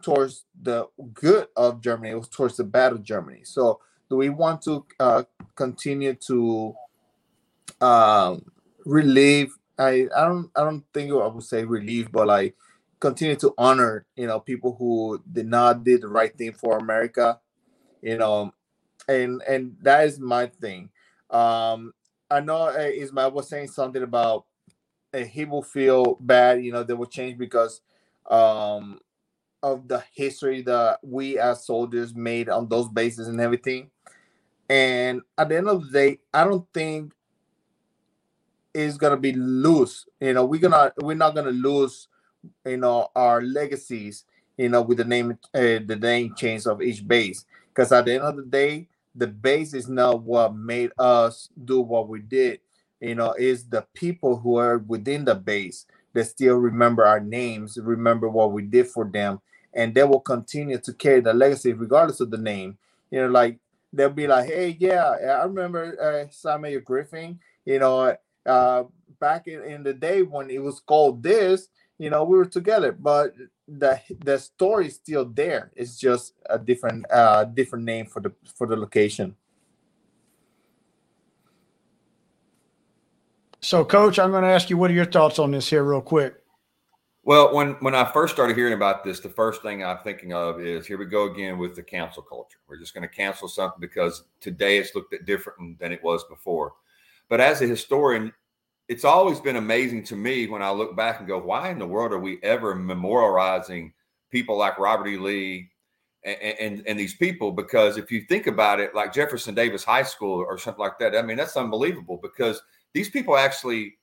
[0.00, 2.10] towards the good of Germany.
[2.10, 3.40] It was towards the bad of Germany.
[3.44, 5.24] So do we want to uh,
[5.54, 6.74] continue to
[7.80, 8.44] um,
[8.84, 9.54] relieve?
[9.78, 12.54] I, I don't I don't think I would say relieve, but like
[13.00, 17.40] continue to honor you know people who did not did the right thing for America,
[18.00, 18.52] you know,
[19.08, 20.90] and and that is my thing.
[21.30, 21.94] Um,
[22.30, 24.44] I know uh, Ismael was saying something about
[25.14, 27.80] he will feel bad, you know, they will change because
[28.30, 28.98] um
[29.62, 33.90] of the history that we as soldiers made on those bases and everything.
[34.68, 37.12] And at the end of the day, I don't think
[38.74, 40.06] it's gonna be loose.
[40.20, 42.08] You know, we're gonna we're not gonna lose,
[42.66, 44.24] you know, our legacies.
[44.56, 48.14] You know, with the name uh, the name change of each base, because at the
[48.14, 52.60] end of the day, the base is not what made us do what we did.
[53.02, 57.78] You know, is the people who are within the base that still remember our names,
[57.82, 59.40] remember what we did for them,
[59.74, 62.78] and they will continue to carry the legacy regardless of the name.
[63.10, 63.58] You know, like
[63.92, 67.40] they'll be like, "Hey, yeah, I remember uh, Samuel Griffin.
[67.64, 68.84] You know, uh,
[69.20, 72.92] back in, in the day when it was called this, you know, we were together,
[72.92, 73.34] but
[73.68, 75.72] the the story is still there.
[75.76, 79.36] It's just a different uh different name for the for the location."
[83.62, 86.00] So, Coach, I'm going to ask you, what are your thoughts on this here, real
[86.00, 86.34] quick?
[87.24, 90.60] Well, when when I first started hearing about this, the first thing I'm thinking of
[90.60, 92.58] is here we go again with the cancel culture.
[92.66, 96.24] We're just going to cancel something because today it's looked at different than it was
[96.24, 96.72] before.
[97.28, 98.32] But as a historian,
[98.88, 101.86] it's always been amazing to me when I look back and go, why in the
[101.86, 103.92] world are we ever memorializing
[104.30, 105.16] people like Robert E.
[105.16, 105.70] Lee
[106.24, 107.52] and, and, and these people?
[107.52, 111.14] Because if you think about it, like Jefferson Davis High School or something like that,
[111.14, 112.60] I mean, that's unbelievable because
[112.94, 113.94] these people actually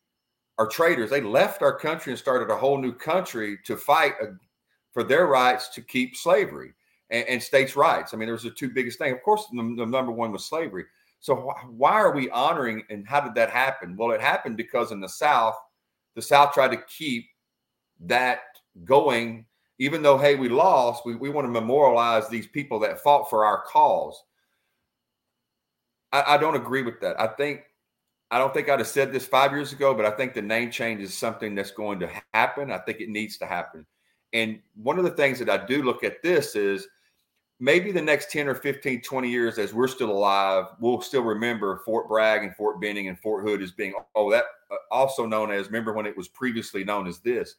[0.58, 1.10] are traitors.
[1.10, 4.14] They left our country and started a whole new country to fight
[4.92, 6.74] for their rights to keep slavery
[7.10, 8.14] and, and states' rights.
[8.14, 9.16] I mean, those are the two biggest things.
[9.16, 10.86] Of course, the, the number one was slavery.
[11.20, 13.96] So wh- why are we honoring and how did that happen?
[13.96, 15.56] Well, it happened because in the South,
[16.16, 17.26] the South tried to keep
[18.02, 18.42] that
[18.84, 19.46] going,
[19.78, 21.06] even though hey, we lost.
[21.06, 24.22] We, we want to memorialize these people that fought for our cause.
[26.12, 27.20] I, I don't agree with that.
[27.20, 27.62] I think
[28.32, 30.69] I don't think I'd have said this five years ago, but I think the name
[30.69, 32.71] change is something that's going to happen.
[32.71, 33.86] I think it needs to happen.
[34.34, 36.88] And one of the things that I do look at this is
[37.59, 41.82] maybe the next 10 or 15, 20 years, as we're still alive, we'll still remember
[41.86, 45.51] Fort Bragg and Fort Benning and Fort Hood as being, oh, that uh, also known
[45.51, 47.55] as, remember when it was previously known as this.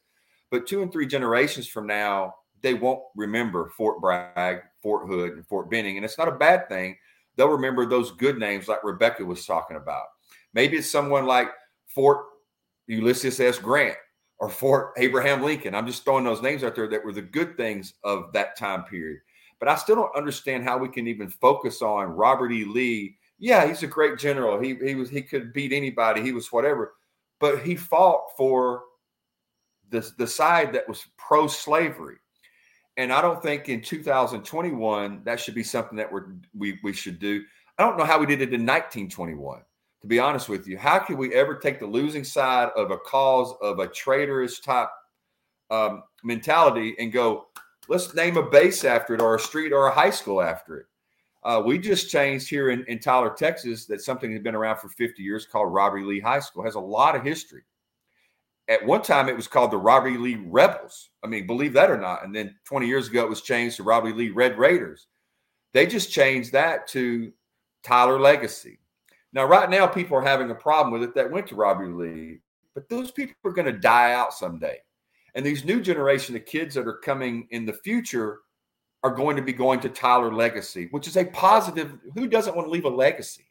[0.49, 5.45] But two and three generations from now, they won't remember Fort Bragg, Fort Hood, and
[5.47, 5.97] Fort Benning.
[5.97, 6.97] And it's not a bad thing.
[7.35, 10.05] They'll remember those good names like Rebecca was talking about.
[10.53, 11.49] Maybe it's someone like
[11.87, 12.25] Fort,
[12.87, 13.57] Ulysses S.
[13.57, 13.97] Grant
[14.39, 15.75] or Fort Abraham Lincoln.
[15.75, 18.83] I'm just throwing those names out there that were the good things of that time
[18.83, 19.19] period.
[19.59, 22.65] But I still don't understand how we can even focus on Robert E.
[22.65, 23.17] Lee.
[23.37, 24.59] Yeah, he's a great general.
[24.59, 26.21] He he was he could beat anybody.
[26.21, 26.95] He was whatever,
[27.39, 28.81] but he fought for
[29.89, 32.17] the the side that was pro slavery.
[32.97, 37.19] And I don't think in 2021 that should be something that we're, we we should
[37.19, 37.43] do.
[37.77, 39.61] I don't know how we did it in 1921.
[40.01, 42.97] To be honest with you, how could we ever take the losing side of a
[42.97, 44.89] cause of a traitorous type
[45.69, 47.47] um, mentality and go,
[47.87, 50.85] let's name a base after it or a street or a high school after it?
[51.43, 54.89] Uh, we just changed here in, in Tyler, Texas, that something has been around for
[54.89, 56.63] 50 years called Robert Lee High School.
[56.63, 57.63] It has a lot of history.
[58.67, 61.09] At one time, it was called the Robert Lee Rebels.
[61.23, 62.23] I mean, believe that or not.
[62.23, 65.07] And then 20 years ago, it was changed to Robert Lee Red Raiders.
[65.73, 67.33] They just changed that to
[67.83, 68.79] Tyler Legacy.
[69.33, 72.39] Now, right now, people are having a problem with it that went to Robbie Lee,
[72.73, 74.77] but those people are going to die out someday.
[75.35, 78.39] And these new generation of kids that are coming in the future
[79.03, 81.97] are going to be going to Tyler Legacy, which is a positive.
[82.15, 83.45] Who doesn't want to leave a legacy?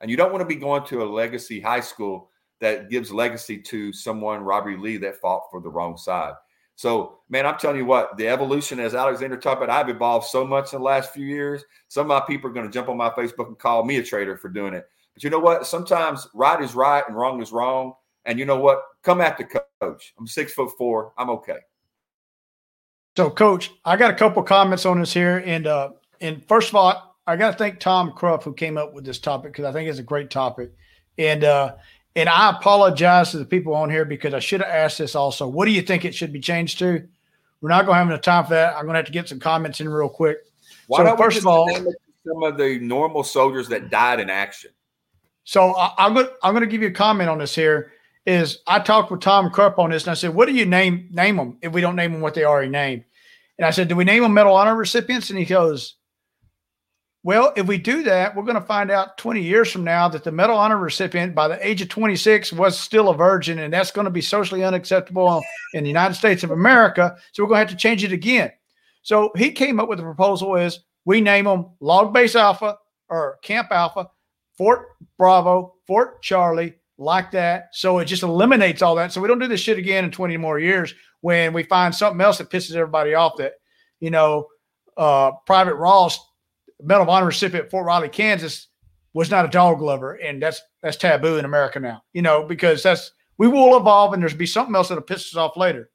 [0.00, 2.30] And you don't want to be going to a legacy high school
[2.60, 6.34] that gives legacy to someone, Robbie Lee, that fought for the wrong side.
[6.78, 10.46] So, man, I'm telling you what, the evolution, as Alexander talked about, I've evolved so
[10.46, 11.64] much in the last few years.
[11.88, 14.02] Some of my people are going to jump on my Facebook and call me a
[14.04, 14.86] traitor for doing it.
[15.12, 15.66] But you know what?
[15.66, 17.94] Sometimes right is right and wrong is wrong.
[18.26, 18.80] And you know what?
[19.02, 20.14] Come at the coach.
[20.20, 21.12] I'm six foot four.
[21.18, 21.58] I'm okay.
[23.16, 25.42] So, coach, I got a couple comments on this here.
[25.44, 28.94] And uh, and first of all, I got to thank Tom Cruff who came up
[28.94, 30.70] with this topic because I think it's a great topic.
[31.18, 31.74] And uh,
[32.18, 35.46] and I apologize to the people on here because I should have asked this also.
[35.46, 37.06] What do you think it should be changed to?
[37.60, 38.74] We're not going to have enough time for that.
[38.74, 40.38] I'm going to have to get some comments in real quick.
[40.88, 44.72] Why so first of all, some of the normal soldiers that died in action.
[45.44, 46.26] So I, am going.
[46.42, 47.92] I'm going to give you a comment on this here.
[48.26, 51.08] Is I talked with Tom Krupp on this, and I said, "What do you name
[51.10, 53.04] name them if we don't name them what they already named?"
[53.58, 55.94] And I said, "Do we name them Medal Honor recipients?" And he goes,
[57.24, 60.24] well, if we do that, we're going to find out 20 years from now that
[60.24, 63.90] the Medal Honor recipient by the age of 26 was still a virgin, and that's
[63.90, 65.42] going to be socially unacceptable
[65.74, 67.16] in the United States of America.
[67.32, 68.52] So we're going to have to change it again.
[69.02, 72.76] So he came up with a proposal is we name them Log Base Alpha
[73.08, 74.08] or Camp Alpha,
[74.56, 77.68] Fort Bravo, Fort Charlie, like that.
[77.72, 79.12] So it just eliminates all that.
[79.12, 82.20] So we don't do this shit again in 20 more years when we find something
[82.20, 83.54] else that pisses everybody off that,
[84.00, 84.46] you know,
[84.96, 86.18] uh, Private Ross
[86.82, 88.68] Medal of Honor recipient Fort Riley, Kansas,
[89.14, 92.02] was not a dog lover, and that's that's taboo in America now.
[92.12, 95.36] You know, because that's we will evolve, and there's be something else that'll piss us
[95.36, 95.90] off later.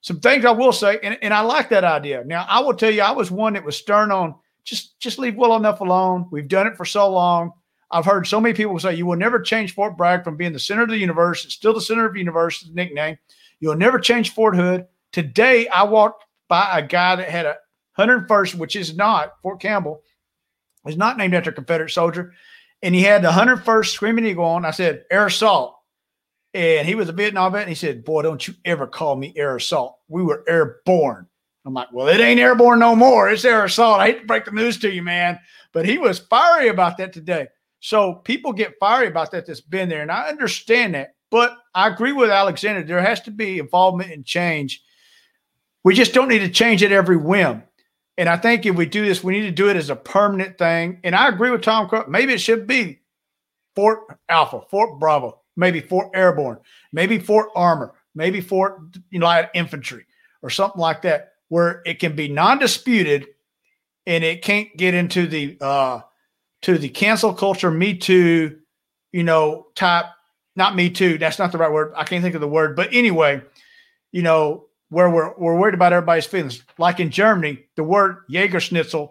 [0.00, 2.24] Some things I will say, and, and I like that idea.
[2.24, 5.36] Now, I will tell you, I was one that was stern on just just leave
[5.36, 6.28] well enough alone.
[6.30, 7.52] We've done it for so long.
[7.90, 10.58] I've heard so many people say you will never change Fort Bragg from being the
[10.58, 11.44] center of the universe.
[11.44, 13.18] It's still the center of the universe, nickname.
[13.60, 14.86] You'll never change Fort Hood.
[15.12, 17.56] Today, I walked by a guy that had a
[17.98, 20.00] 101st, which is not Fort Campbell,
[20.86, 22.32] He's not named after a Confederate soldier.
[22.82, 24.64] And he had the 101st Screaming Eagle on.
[24.64, 25.76] I said, Air Assault.
[26.54, 27.62] And he was a Vietnam vet.
[27.62, 29.98] And he said, Boy, don't you ever call me Air Assault.
[30.08, 31.26] We were airborne.
[31.64, 33.30] I'm like, Well, it ain't airborne no more.
[33.30, 34.00] It's Air Assault.
[34.00, 35.38] I hate to break the news to you, man.
[35.72, 37.48] But he was fiery about that today.
[37.80, 40.02] So people get fiery about that that's been there.
[40.02, 41.14] And I understand that.
[41.30, 42.82] But I agree with Alexander.
[42.82, 44.82] There has to be involvement and change.
[45.82, 47.62] We just don't need to change it every whim.
[48.18, 50.58] And I think if we do this, we need to do it as a permanent
[50.58, 51.00] thing.
[51.02, 52.08] And I agree with Tom Crook.
[52.08, 53.00] Maybe it should be
[53.74, 56.58] Fort Alpha, Fort Bravo, maybe Fort Airborne,
[56.92, 60.04] maybe Fort Armor, maybe Fort you know, Light Infantry
[60.42, 63.26] or something like that, where it can be non-disputed
[64.06, 66.00] and it can't get into the uh
[66.62, 68.58] to the cancel culture, me too,
[69.12, 70.06] you know, type,
[70.54, 71.18] not me too.
[71.18, 71.92] That's not the right word.
[71.96, 72.76] I can't think of the word.
[72.76, 73.42] But anyway,
[74.12, 76.62] you know, where we're, we're worried about everybody's feelings.
[76.76, 79.10] Like in Germany, the word Jägerschnitzel,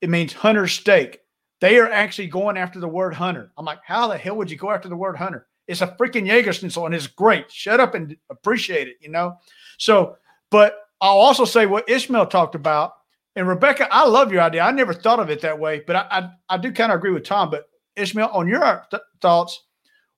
[0.00, 1.20] it means hunter steak.
[1.60, 3.52] They are actually going after the word hunter.
[3.56, 5.46] I'm like, how the hell would you go after the word hunter?
[5.68, 7.52] It's a freaking Jägerschnitzel and it's great.
[7.52, 9.36] Shut up and appreciate it, you know?
[9.78, 10.16] So,
[10.50, 12.94] but I'll also say what Ismael talked about.
[13.36, 14.62] And Rebecca, I love your idea.
[14.62, 17.12] I never thought of it that way, but I, I, I do kind of agree
[17.12, 17.48] with Tom.
[17.48, 19.66] But Ismael, on your th- thoughts,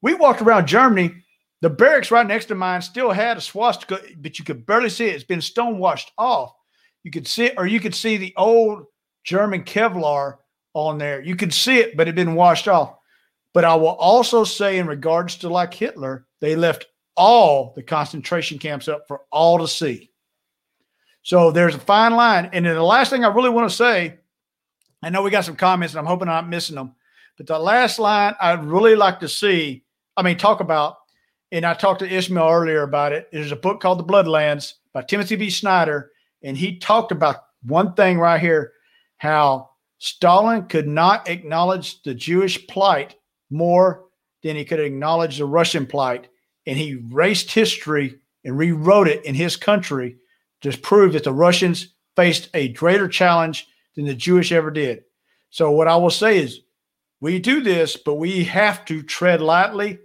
[0.00, 1.12] we walked around Germany
[1.60, 5.06] the barracks right next to mine still had a swastika, but you could barely see
[5.06, 5.14] it.
[5.14, 6.52] It's been stonewashed off.
[7.02, 8.84] You could see or you could see the old
[9.24, 10.36] German Kevlar
[10.74, 11.20] on there.
[11.20, 12.96] You could see it, but it had been washed off.
[13.54, 16.86] But I will also say, in regards to like Hitler, they left
[17.16, 20.10] all the concentration camps up for all to see.
[21.22, 22.50] So there's a fine line.
[22.52, 24.18] And then the last thing I really want to say,
[25.02, 26.94] I know we got some comments, and I'm hoping I'm not missing them.
[27.36, 29.84] But the last line I'd really like to see,
[30.16, 30.97] I mean, talk about
[31.52, 33.28] and I talked to Ismael earlier about it.
[33.32, 35.50] There's a book called The Bloodlands by Timothy B.
[35.50, 38.72] Snyder, and he talked about one thing right here
[39.18, 43.16] how Stalin could not acknowledge the Jewish plight
[43.50, 44.04] more
[44.42, 46.28] than he could acknowledge the Russian plight.
[46.66, 50.16] And he raced history and rewrote it in his country
[50.60, 55.04] to prove that the Russians faced a greater challenge than the Jewish ever did.
[55.50, 56.60] So, what I will say is,
[57.20, 59.98] we do this, but we have to tread lightly.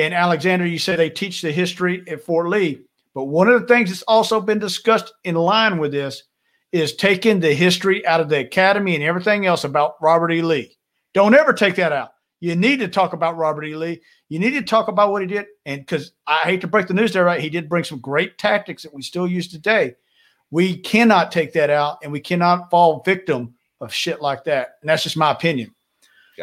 [0.00, 2.80] And Alexander, you said they teach the history at Fort Lee.
[3.14, 6.22] But one of the things that's also been discussed in line with this
[6.72, 10.40] is taking the history out of the academy and everything else about Robert E.
[10.40, 10.74] Lee.
[11.12, 12.12] Don't ever take that out.
[12.40, 13.76] You need to talk about Robert E.
[13.76, 14.00] Lee.
[14.30, 15.44] You need to talk about what he did.
[15.66, 17.40] And because I hate to break the news there, right?
[17.40, 19.96] He did bring some great tactics that we still use today.
[20.50, 24.76] We cannot take that out and we cannot fall victim of shit like that.
[24.80, 25.74] And that's just my opinion.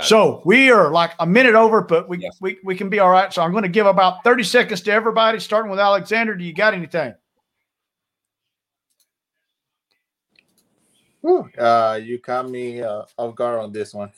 [0.04, 2.38] So we are like a minute over, but we, yes.
[2.40, 3.32] we we can be all right.
[3.34, 6.36] So I'm going to give about 30 seconds to everybody, starting with Alexander.
[6.36, 7.14] Do you got anything?
[11.22, 14.12] Whew, uh, you caught me uh, off guard on this one.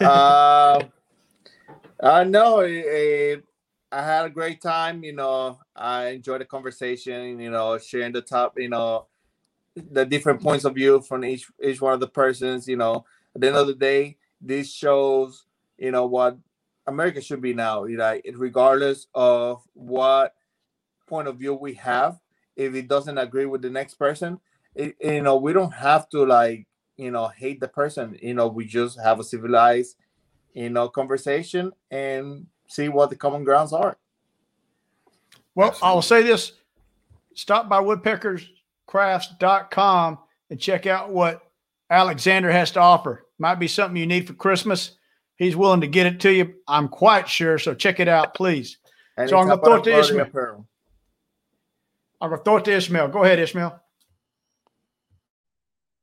[0.00, 0.80] uh,
[2.00, 3.44] uh, no, it, it,
[3.90, 5.04] I had a great time.
[5.04, 7.40] You know, I enjoyed the conversation.
[7.40, 8.58] You know, sharing the top.
[8.58, 9.06] You know,
[9.74, 12.68] the different points of view from each each one of the persons.
[12.68, 15.44] You know, at the end of the day, this shows
[15.78, 16.36] you know what
[16.86, 17.84] America should be now.
[17.84, 20.34] You know, regardless of what
[21.06, 22.18] point of view we have,
[22.56, 24.40] if it doesn't agree with the next person,
[24.74, 26.66] it, you know, we don't have to like
[26.96, 28.18] you know hate the person.
[28.20, 29.96] You know, we just have a civilized
[30.54, 33.98] you know conversation and see what the common grounds are.
[35.54, 36.52] Well, I'll say this:
[37.34, 40.18] stop by woodpeckerscrafts.com
[40.50, 41.42] and check out what
[41.90, 43.27] Alexander has to offer.
[43.38, 44.92] Might be something you need for Christmas.
[45.36, 46.54] He's willing to get it to you.
[46.66, 47.58] I'm quite sure.
[47.58, 48.78] So check it out, please.
[49.16, 50.66] And so I'm going to throw it to Ismael.
[52.20, 53.08] I'm going to throw it to Ismael.
[53.08, 53.80] Go ahead, Ismael.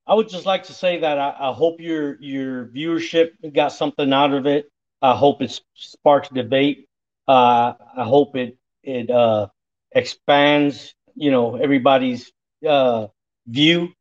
[0.08, 4.14] I would just like to say that I, I, hope your your viewership got something
[4.14, 4.72] out of it.
[5.02, 6.88] I hope it sparks debate.
[7.28, 9.48] Uh, I hope it it uh,
[9.92, 12.32] expands, you know, everybody's
[12.68, 13.08] uh,
[13.48, 13.94] view.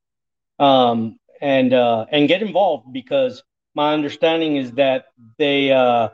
[0.58, 3.42] Um, and uh, and get involved because
[3.74, 5.06] my understanding is that
[5.38, 6.08] they uh,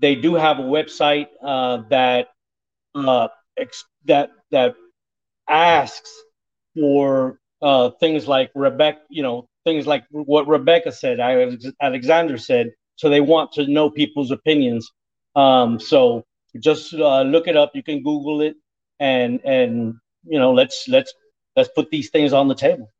[0.00, 2.28] they do have a website uh, that
[2.94, 4.74] uh, ex- that that
[5.48, 6.10] asks
[6.74, 11.20] for uh, things like Rebecca, you know, things like what Rebecca said,
[11.80, 12.70] Alexander said.
[12.96, 14.90] So they want to know people's opinions.
[15.36, 16.24] Um, so
[16.60, 17.72] just uh, look it up.
[17.74, 18.56] You can Google it,
[18.98, 19.94] and and
[20.24, 21.14] you know, let's let's
[21.56, 22.90] let's put these things on the table.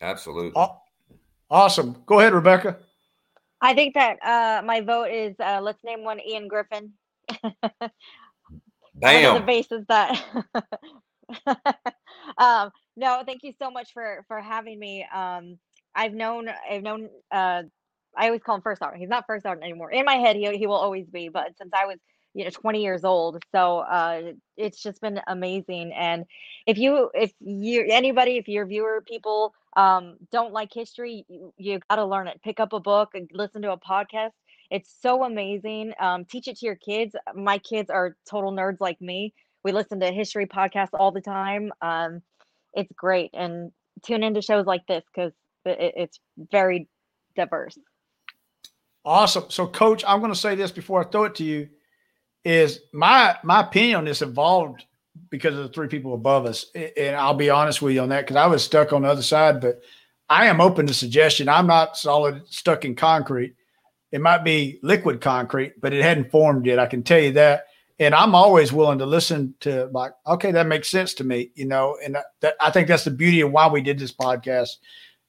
[0.00, 0.52] Absolutely.
[1.50, 1.96] Awesome.
[2.06, 2.78] Go ahead, Rebecca.
[3.60, 6.92] I think that uh, my vote is uh, let's name one Ian Griffin.
[8.94, 9.24] Bam.
[9.24, 10.22] One of the bases that.
[12.38, 15.06] um, no, thank you so much for for having me.
[15.12, 15.58] Um,
[15.94, 17.62] I've known I've known uh,
[18.16, 19.00] I always call him first sergeant.
[19.00, 19.90] He's not first sergeant anymore.
[19.90, 21.28] In my head, he he will always be.
[21.28, 21.98] But since I was
[22.34, 26.24] you know 20 years old so uh it's just been amazing and
[26.66, 31.80] if you if you anybody if your viewer people um don't like history you, you
[31.90, 32.40] got to learn it.
[32.42, 34.30] Pick up a book listen to a podcast.
[34.70, 37.14] It's so amazing um teach it to your kids.
[37.34, 39.34] My kids are total nerds like me.
[39.62, 42.22] We listen to history podcasts all the time um
[42.72, 43.70] it's great and
[44.04, 45.32] tune into shows like this because
[45.64, 46.20] it, it's
[46.50, 46.88] very
[47.36, 47.78] diverse.
[49.04, 49.44] Awesome.
[49.48, 51.68] So coach i'm going to say this before i throw it to you
[52.44, 54.84] is my my opinion on this evolved
[55.30, 56.66] because of the three people above us.
[56.74, 59.22] And I'll be honest with you on that because I was stuck on the other
[59.22, 59.80] side, but
[60.28, 61.48] I am open to suggestion.
[61.48, 63.54] I'm not solid stuck in concrete.
[64.12, 66.78] It might be liquid concrete, but it hadn't formed yet.
[66.78, 67.66] I can tell you that.
[67.98, 71.64] And I'm always willing to listen to like, okay, that makes sense to me, you
[71.64, 71.96] know.
[72.04, 74.70] And that, I think that's the beauty of why we did this podcast,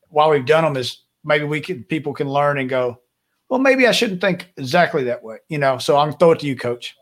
[0.10, 3.02] why we've done them is maybe we can people can learn and go,
[3.50, 5.78] well, maybe I shouldn't think exactly that way, you know.
[5.78, 6.96] So I'm throw it to you, coach.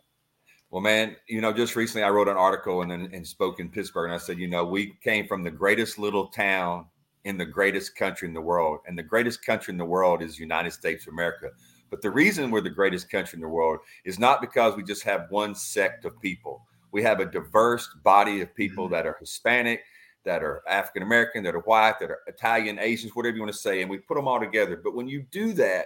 [0.73, 4.05] Well, man, you know, just recently I wrote an article and, and spoke in Pittsburgh,
[4.05, 6.87] and I said, you know, we came from the greatest little town
[7.25, 10.39] in the greatest country in the world, and the greatest country in the world is
[10.39, 11.51] United States of America.
[11.91, 15.03] But the reason we're the greatest country in the world is not because we just
[15.03, 16.65] have one sect of people.
[16.91, 18.95] We have a diverse body of people mm-hmm.
[18.95, 19.83] that are Hispanic,
[20.25, 23.59] that are African American, that are white, that are Italian, Asians, whatever you want to
[23.59, 24.81] say, and we put them all together.
[24.83, 25.85] But when you do that,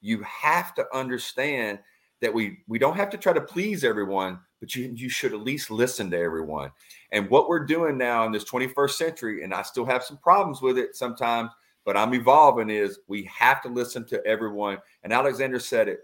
[0.00, 1.80] you have to understand
[2.22, 5.40] that we we don't have to try to please everyone, but you you should at
[5.40, 6.70] least listen to everyone.
[7.10, 10.62] And what we're doing now in this 21st century, and I still have some problems
[10.62, 11.50] with it sometimes,
[11.84, 12.70] but I'm evolving.
[12.70, 14.78] Is we have to listen to everyone.
[15.02, 16.00] And Alexander said it: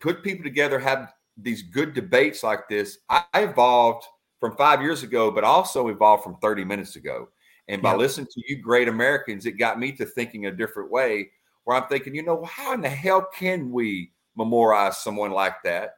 [0.00, 4.04] put people together, have these good debates like this, I, I evolved
[4.40, 7.28] from five years ago, but also evolved from 30 minutes ago.
[7.68, 7.98] And by Yeah.
[7.98, 11.30] listening to you great Americans, it got me to thinking a different way
[11.64, 15.96] where I'm thinking, you know, how in the hell can we memorialize someone like that?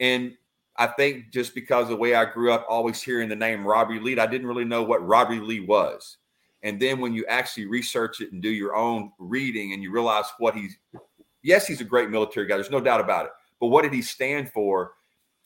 [0.00, 0.34] And
[0.76, 4.00] I think just because of the way I grew up, always hearing the name Robbie
[4.00, 6.18] Lee, I didn't really know what Robbie Lee was.
[6.62, 10.24] And then when you actually research it and do your own reading and you realize
[10.38, 10.76] what he's,
[11.42, 12.56] yes, he's a great military guy.
[12.56, 13.32] There's no doubt about it.
[13.60, 14.92] But what did he stand for?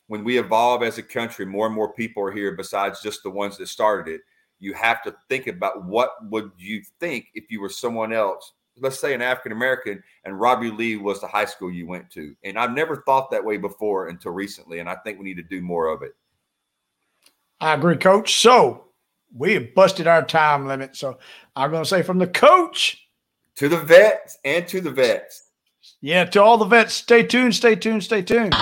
[0.07, 3.29] When we evolve as a country, more and more people are here besides just the
[3.29, 4.21] ones that started it.
[4.57, 8.99] You have to think about what would you think if you were someone else, let's
[8.99, 12.33] say an African American, and Robbie Lee was the high school you went to.
[12.43, 14.79] And I've never thought that way before until recently.
[14.79, 16.15] And I think we need to do more of it.
[17.61, 18.35] I agree, coach.
[18.35, 18.85] So
[19.35, 20.95] we have busted our time limit.
[20.95, 21.19] So
[21.55, 23.05] I'm going to say from the coach,
[23.57, 25.49] To the vets and to the vets.
[26.01, 28.53] yeah, to all the vets, stay tuned, stay tuned, stay tuned.